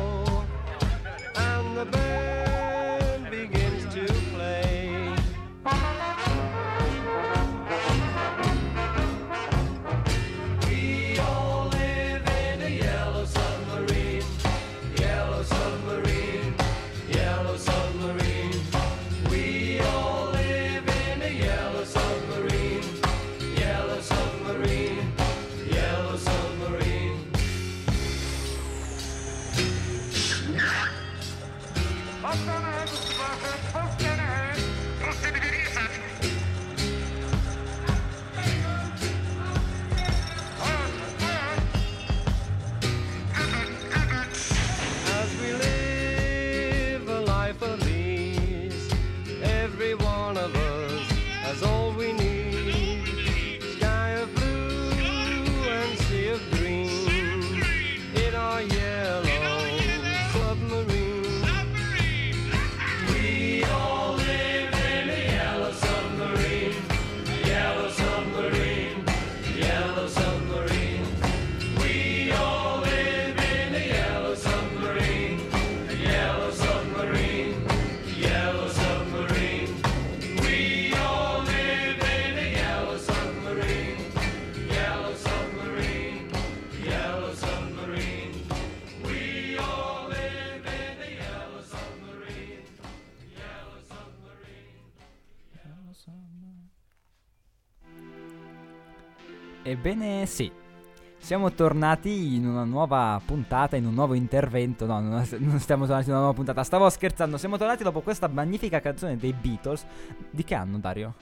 Ebbene 99.86 100.26
sì, 100.26 100.52
siamo 101.19 101.52
tornati 101.52 102.34
in 102.34 102.48
una 102.48 102.63
nuova 102.63 103.21
puntata, 103.24 103.76
in 103.76 103.86
un 103.86 103.93
nuovo 103.93 104.15
intervento. 104.15 104.88
No, 104.88 105.00
non, 105.00 105.24
non 105.38 105.60
stiamo 105.60 105.86
tornati 105.86 106.08
in 106.08 106.13
una 106.13 106.21
nuova 106.21 106.34
puntata, 106.34 106.63
stavo 106.63 106.89
scherzando. 106.89 107.38
Siamo 107.38 107.56
tornati 107.56 107.84
dopo 107.84 108.02
questa 108.02 108.28
magnifica 108.28 108.80
canzone 108.80 109.15
dei 109.15 109.32
Beatles. 109.32 109.86
Di 110.32 110.43
che 110.43 110.56
anno, 110.56 110.80
Dario? 110.80 111.13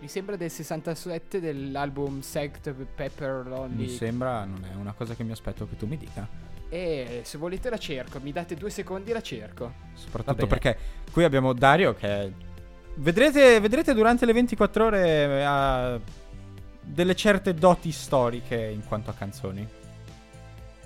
Mi 0.00 0.08
sembra 0.08 0.36
del 0.36 0.50
67 0.50 1.40
dell'album 1.40 2.20
Sect 2.20 2.74
Pepper 2.94 3.46
Lonely. 3.46 3.74
Mi 3.74 3.88
sembra, 3.88 4.44
non 4.44 4.66
è 4.70 4.74
una 4.74 4.92
cosa 4.92 5.14
che 5.14 5.24
mi 5.24 5.32
aspetto 5.32 5.66
che 5.66 5.78
tu 5.78 5.86
mi 5.86 5.96
dica. 5.96 6.28
E 6.68 7.22
se 7.24 7.38
volete 7.38 7.70
la 7.70 7.78
cerco, 7.78 8.20
mi 8.20 8.32
date 8.32 8.54
due 8.54 8.68
secondi 8.68 9.12
e 9.12 9.14
la 9.14 9.22
cerco. 9.22 9.72
Soprattutto 9.94 10.46
perché 10.46 10.76
qui 11.10 11.24
abbiamo 11.24 11.54
Dario 11.54 11.94
che 11.94 12.30
vedrete, 12.96 13.60
vedrete 13.60 13.94
durante 13.94 14.26
le 14.26 14.34
24 14.34 14.84
ore 14.84 15.42
ha 15.42 15.98
delle 16.92 17.14
certe 17.14 17.54
doti 17.54 17.92
storiche 17.92 18.56
in 18.56 18.84
quanto 18.84 19.10
a 19.10 19.14
canzoni. 19.14 19.66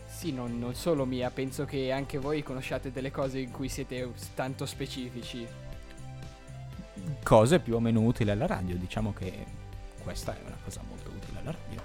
Sì, 0.07 0.33
non, 0.33 0.59
non 0.59 0.75
solo 0.75 1.05
mia, 1.05 1.31
penso 1.31 1.65
che 1.65 1.91
anche 1.93 2.19
voi 2.19 2.43
conosciate 2.43 2.91
delle 2.91 3.11
cose 3.11 3.41
in 3.41 3.51
cui 3.51 3.69
siete 3.69 4.11
tanto 4.35 4.65
specifici. 4.67 5.47
Cose 7.23 7.59
più 7.59 7.75
o 7.75 7.81
meno 7.81 8.01
utili 8.01 8.31
alla 8.31 8.47
radio, 8.47 8.77
diciamo 8.77 9.13
che 9.13 9.33
questa 10.03 10.35
è 10.35 10.41
una 10.45 10.57
cosa 10.63 10.83
molto 10.89 11.11
utile 11.11 11.41
alla 11.41 11.51
radio. 11.51 11.83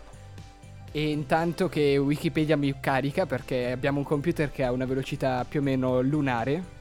E 0.92 1.10
intanto 1.10 1.70
che 1.70 1.98
Wikipedia 1.98 2.58
mi 2.58 2.80
carica, 2.80 3.26
perché 3.26 3.72
abbiamo 3.72 4.00
un 4.00 4.06
computer 4.06 4.52
che 4.52 4.64
ha 4.64 4.72
una 4.72 4.86
velocità 4.86 5.46
più 5.46 5.60
o 5.60 5.64
meno 5.64 6.02
lunare, 6.02 6.78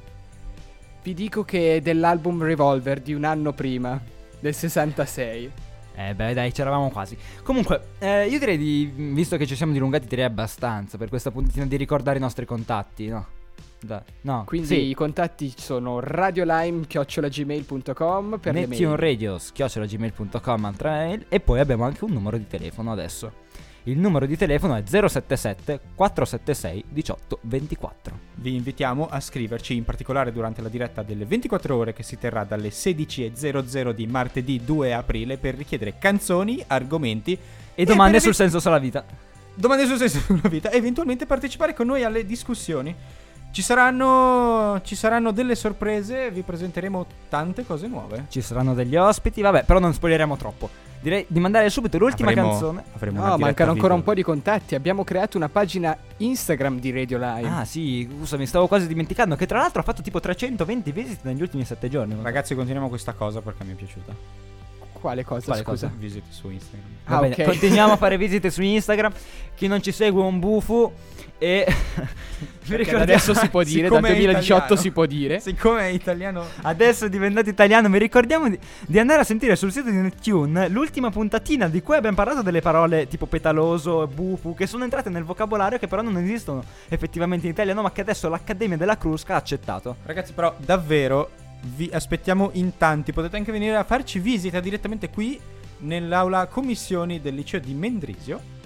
vi 1.02 1.14
dico 1.14 1.44
che 1.44 1.76
è 1.76 1.80
dell'album 1.80 2.42
Revolver 2.42 3.00
di 3.00 3.14
un 3.14 3.24
anno 3.24 3.52
prima, 3.52 4.00
del 4.40 4.54
66. 4.54 5.67
Eh 5.98 6.14
beh 6.14 6.32
dai, 6.32 6.52
c'eravamo 6.52 6.90
quasi. 6.90 7.18
Comunque, 7.42 7.88
eh, 7.98 8.28
io 8.28 8.38
direi 8.38 8.56
di, 8.56 8.88
visto 8.94 9.36
che 9.36 9.46
ci 9.46 9.56
siamo 9.56 9.72
dilungati, 9.72 10.06
direi 10.06 10.26
abbastanza 10.26 10.96
per 10.96 11.08
questa 11.08 11.32
puntatina 11.32 11.66
di 11.66 11.76
ricordare 11.76 12.18
i 12.18 12.20
nostri 12.20 12.46
contatti, 12.46 13.08
no? 13.08 13.26
Dai, 13.80 14.02
no. 14.20 14.44
Quindi 14.46 14.68
sì. 14.68 14.90
i 14.90 14.94
contatti 14.94 15.52
sono 15.56 15.98
radiolime.gmail.com 15.98 18.38
per 18.40 18.54
le 18.54 18.68
mail. 18.68 18.96
Radios, 18.96 19.50
chiocciolagmail.com 19.50 20.64
altra 20.64 20.90
mail 20.90 21.26
e 21.28 21.40
poi 21.40 21.58
abbiamo 21.58 21.84
anche 21.84 22.04
un 22.04 22.12
numero 22.12 22.36
di 22.36 22.46
telefono 22.46 22.92
adesso. 22.92 23.32
Il 23.88 23.98
numero 23.98 24.26
di 24.26 24.36
telefono 24.36 24.74
è 24.74 24.82
077 24.84 25.80
476 25.94 26.84
1824. 26.90 28.18
Vi 28.34 28.54
invitiamo 28.54 29.08
a 29.08 29.18
scriverci, 29.18 29.74
in 29.74 29.84
particolare 29.84 30.30
durante 30.30 30.60
la 30.60 30.68
diretta 30.68 31.02
delle 31.02 31.24
24 31.24 31.74
ore 31.74 31.94
che 31.94 32.02
si 32.02 32.18
terrà 32.18 32.44
dalle 32.44 32.68
16.00 32.68 33.92
di 33.92 34.06
martedì 34.06 34.62
2 34.62 34.92
aprile 34.92 35.38
per 35.38 35.54
richiedere 35.54 35.96
canzoni, 35.98 36.62
argomenti 36.66 37.38
E 37.74 37.84
domande 37.86 38.20
per 38.20 38.20
sul 38.20 38.28
evi- 38.32 38.50
senso 38.50 38.60
della 38.62 38.78
vita. 38.78 39.04
domande 39.54 39.86
sul 39.86 39.96
senso 39.96 40.20
della 40.34 40.48
vita 40.50 40.68
e 40.68 40.76
eventualmente 40.76 41.24
partecipare 41.24 41.72
con 41.72 41.86
noi 41.86 42.04
alle 42.04 42.26
discussioni. 42.26 42.94
Ci 43.50 43.62
saranno, 43.62 44.82
ci 44.84 44.96
saranno 44.96 45.32
delle 45.32 45.54
sorprese, 45.54 46.30
vi 46.30 46.42
presenteremo 46.42 47.06
tante 47.30 47.64
cose 47.64 47.86
nuove. 47.86 48.26
Ci 48.28 48.42
saranno 48.42 48.74
degli 48.74 48.96
ospiti, 48.96 49.40
vabbè, 49.40 49.64
però 49.64 49.78
non 49.78 49.94
spoileremo 49.94 50.36
troppo. 50.36 50.87
Direi 51.00 51.24
di 51.28 51.38
mandare 51.38 51.70
subito 51.70 51.96
l'ultima 51.98 52.30
Avremo- 52.30 52.50
canzone. 52.50 52.84
Avremo 52.94 53.24
No, 53.24 53.38
mancano 53.38 53.70
ancora 53.72 53.94
un 53.94 54.02
po' 54.02 54.14
di 54.14 54.22
contatti. 54.22 54.74
Abbiamo 54.74 55.04
creato 55.04 55.36
una 55.36 55.48
pagina 55.48 55.96
Instagram 56.16 56.80
di 56.80 56.90
Radio 56.90 57.18
Live. 57.18 57.48
Ah 57.48 57.64
sì, 57.64 58.08
scusa, 58.18 58.36
mi 58.36 58.46
stavo 58.46 58.66
quasi 58.66 58.86
dimenticando 58.86 59.36
che 59.36 59.46
tra 59.46 59.58
l'altro 59.58 59.80
ha 59.80 59.84
fatto 59.84 60.02
tipo 60.02 60.18
320 60.20 60.90
visite 60.92 61.20
negli 61.28 61.42
ultimi 61.42 61.64
7 61.64 61.88
giorni. 61.88 62.16
Ragazzi, 62.20 62.54
continuiamo 62.54 62.88
questa 62.88 63.12
cosa 63.12 63.40
perché 63.40 63.64
mi 63.64 63.72
è 63.72 63.74
piaciuta. 63.74 64.12
Quale 65.00 65.24
cosa, 65.24 65.44
Quale 65.46 65.62
scusa? 65.62 65.86
cosa? 65.86 65.92
Visite 65.98 66.26
su 66.30 66.50
Instagram. 66.50 66.88
Va 67.06 67.16
Ah, 67.16 67.20
bene, 67.20 67.34
ok. 67.38 67.44
continuiamo 67.44 67.92
a 67.92 67.96
fare 67.96 68.16
visite 68.18 68.50
su 68.50 68.62
Instagram. 68.62 69.12
Chi 69.54 69.66
non 69.66 69.82
ci 69.82 69.92
segue 69.92 70.22
è 70.22 70.24
un 70.26 70.38
bufu. 70.38 70.92
E 71.40 71.64
adesso 72.96 73.32
si 73.34 73.48
può 73.48 73.62
dire, 73.62 73.88
dal 73.88 73.98
Siccome 73.98 74.08
è 74.08 74.16
2018 74.16 74.42
italiano. 74.56 74.76
si 74.80 74.90
può 74.90 75.06
dire. 75.06 75.40
Siccome 75.40 75.80
è 75.82 75.86
italiano, 75.92 76.44
Adesso 76.62 77.04
è 77.06 77.08
diventato 77.08 77.48
italiano. 77.48 77.88
Vi 77.88 77.98
ricordiamo 77.98 78.48
di, 78.48 78.58
di 78.86 78.98
andare 78.98 79.20
a 79.20 79.24
sentire 79.24 79.54
sul 79.56 79.70
sito 79.72 79.88
di 79.90 79.96
Neptune 79.96 80.68
l'ultima 80.68 81.10
puntatina 81.10 81.68
di 81.68 81.80
cui 81.80 81.94
abbiamo 81.96 82.16
parlato 82.16 82.42
delle 82.42 82.60
parole 82.60 83.06
tipo 83.06 83.26
petaloso 83.26 84.02
e 84.02 84.06
bufu, 84.08 84.54
che 84.54 84.66
sono 84.66 84.84
entrate 84.84 85.10
nel 85.10 85.24
vocabolario, 85.24 85.78
che 85.78 85.86
però 85.86 86.02
non 86.02 86.16
esistono 86.18 86.62
effettivamente 86.88 87.46
in 87.46 87.52
italiano, 87.52 87.82
ma 87.82 87.92
che 87.92 88.00
adesso 88.00 88.28
l'Accademia 88.28 88.76
della 88.76 88.98
Crusca 88.98 89.34
ha 89.34 89.38
accettato. 89.38 89.96
ragazzi, 90.04 90.32
però 90.32 90.54
davvero 90.58 91.30
vi 91.62 91.90
aspettiamo 91.92 92.50
in 92.54 92.76
tanti. 92.76 93.12
Potete 93.12 93.36
anche 93.36 93.52
venire 93.52 93.76
a 93.76 93.84
farci 93.84 94.18
visita 94.18 94.60
direttamente 94.60 95.10
qui 95.10 95.38
nell'aula 95.78 96.46
commissioni 96.46 97.20
del 97.20 97.34
liceo 97.34 97.60
di 97.60 97.74
Mendrisio. 97.74 98.56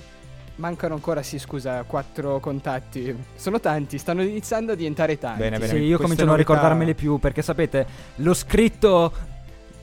Mancano 0.56 0.94
ancora, 0.94 1.22
sì, 1.22 1.38
scusa, 1.38 1.82
quattro 1.84 2.38
contatti. 2.38 3.16
Sono 3.34 3.58
tanti, 3.58 3.96
stanno 3.98 4.22
iniziando 4.22 4.72
a 4.72 4.74
diventare 4.74 5.18
tanti. 5.18 5.38
Bene, 5.40 5.58
bene. 5.58 5.72
Sì, 5.72 5.76
io 5.78 5.96
comincio 5.96 6.22
a 6.22 6.26
non 6.26 6.34
novità- 6.34 6.52
ricordarmeli 6.54 6.94
più 6.94 7.18
perché 7.18 7.42
sapete, 7.42 7.86
lo 8.16 8.34
scritto. 8.34 9.12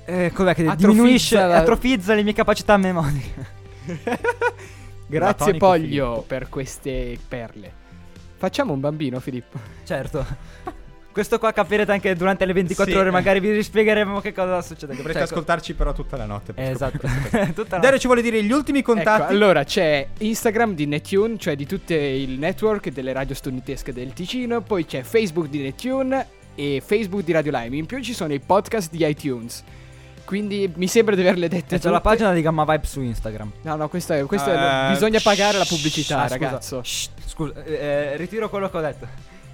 Eh, 0.06 0.32
cos'è 0.34 0.54
che 0.56 0.62
Atrofizza 0.66 0.88
diminuisce, 0.88 1.36
la- 1.36 1.58
atrofizza 1.58 2.14
le 2.14 2.24
mie 2.24 2.34
capacità 2.34 2.78
memoriche. 2.78 3.58
Grazie 5.08 5.56
Poglio 5.56 6.06
Filippo. 6.06 6.24
per 6.28 6.50
queste 6.50 7.18
perle. 7.28 7.74
Facciamo 8.38 8.74
un 8.74 8.80
bambino, 8.80 9.20
Filippo. 9.20 9.58
Certo. 9.84 10.26
Questo 11.20 11.38
qua 11.38 11.52
capirete 11.52 11.92
anche 11.92 12.16
durante 12.16 12.46
le 12.46 12.54
24 12.54 12.94
Sì. 12.94 12.98
ore, 12.98 13.12
magari 13.12 13.42
vi 13.42 13.52
rispiegheremo 13.52 14.22
che 14.22 14.32
cosa 14.32 14.62
succede. 14.62 14.96
Dovrete 14.96 15.20
Cioè, 15.20 15.28
ascoltarci 15.28 15.74
però 15.74 15.92
tutta 15.92 16.16
la 16.16 16.24
notte. 16.26 16.54
Eh, 16.56 16.70
esatto. 16.70 16.98
Tutta 17.54 17.76
la- 17.76 17.82
Dario 17.82 18.00
ci 18.00 18.08
vuole 18.08 18.22
dire 18.22 18.42
gli 18.42 18.52
ultimi 18.54 18.82
contatti. 18.82 19.24
Ecco, 19.24 19.32
allora 19.32 19.66
c'è 19.66 20.08
Instagram 20.20 20.76
di 20.76 20.86
Netune, 20.86 21.38
cioè 21.38 21.58
di 21.58 21.66
tutte 21.66 21.94
il 21.96 22.40
network 22.40 22.90
delle 22.92 23.12
radio 23.12 23.36
studentesche 23.36 23.92
del 23.92 24.14
Ticino, 24.14 24.62
poi 24.62 24.86
c'è 24.86 25.02
Facebook 25.04 25.48
di 25.50 25.62
Netune 25.62 26.26
e 26.56 26.82
Facebook 26.86 27.24
di 27.26 27.34
Radio 27.34 27.52
Lime. 27.54 27.76
In 27.76 27.86
più 27.86 28.02
ci 28.02 28.14
sono 28.14 28.32
i 28.34 28.40
podcast 28.40 28.90
di 28.90 29.06
iTunes. 29.06 29.62
Quindi 30.24 30.72
mi 30.76 30.88
sembra 30.88 31.16
di 31.16 31.22
averle 31.22 31.50
dette 31.50 31.76
E 31.76 31.80
c'è 31.80 31.90
la 31.90 31.98
tutte. 31.98 32.10
pagina 32.10 32.32
di 32.34 32.42
Gamma 32.42 32.64
Vibe 32.64 32.86
su 32.86 33.02
Instagram. 33.02 33.52
No, 33.64 33.76
no, 33.76 33.90
questo 33.90 34.14
è, 34.14 34.24
questo 34.24 34.52
è- 34.52 34.88
Eh, 34.88 34.92
bisogna 34.94 35.20
pagare 35.22 35.58
la 35.58 35.66
pubblicità, 35.66 36.20
Ah, 36.22 36.28
scusa. 36.30 36.38
ragazzo. 36.38 36.82
Scusa, 36.84 37.62
eh, 37.66 37.74
eh, 37.74 38.16
ritiro 38.16 38.48
quello 38.50 38.70
che 38.70 38.78
ho 38.78 38.82
detto. 38.82 39.08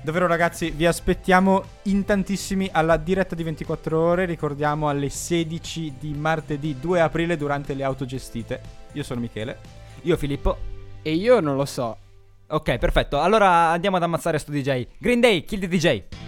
Davvero 0.05 0.27
ragazzi, 0.27 0.69
vi 0.69 0.85
aspettiamo 0.85 1.63
in 1.85 2.05
tantissimi 2.05 2.69
alla 2.71 2.95
diretta 2.95 3.33
di 3.33 3.41
24 3.41 3.99
ore, 3.99 4.25
ricordiamo 4.25 4.87
alle 4.87 5.09
16 5.09 5.95
di 5.99 6.13
martedì 6.13 6.77
2 6.79 7.01
aprile 7.01 7.35
durante 7.35 7.73
le 7.73 7.83
autogestite. 7.83 8.61
Io 8.91 9.01
sono 9.01 9.19
Michele. 9.19 9.57
Io, 10.03 10.15
Filippo. 10.15 10.57
E 11.01 11.11
io 11.11 11.39
non 11.39 11.55
lo 11.55 11.65
so. 11.65 11.97
Ok, 12.49 12.77
perfetto. 12.77 13.19
Allora 13.19 13.69
andiamo 13.71 13.97
ad 13.97 14.03
ammazzare 14.03 14.37
sto 14.37 14.51
DJ. 14.51 14.85
Green 14.99 15.21
Day, 15.21 15.43
kill 15.43 15.61
the 15.61 15.67
DJ. 15.67 16.24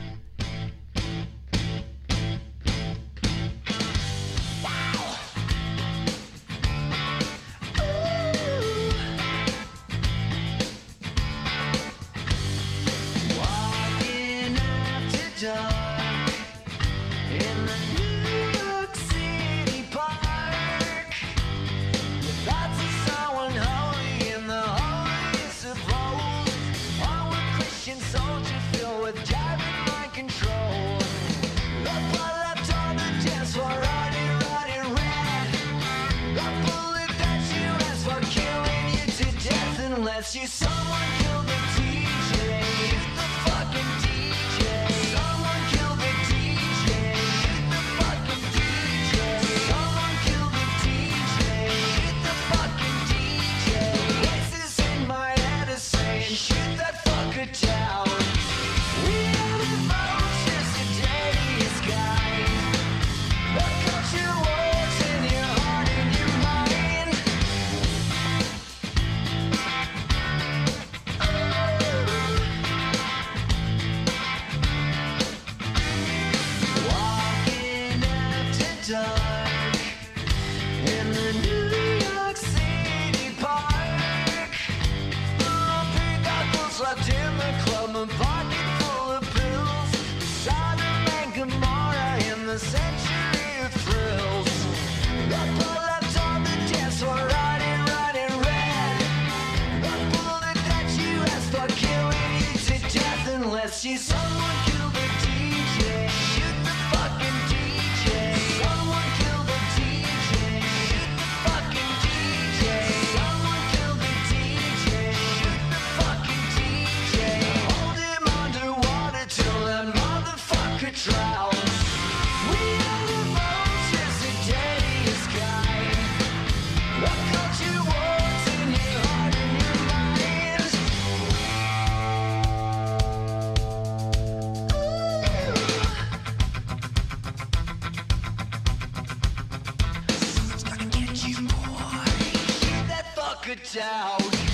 could 143.47 143.63
doubt 143.71 144.46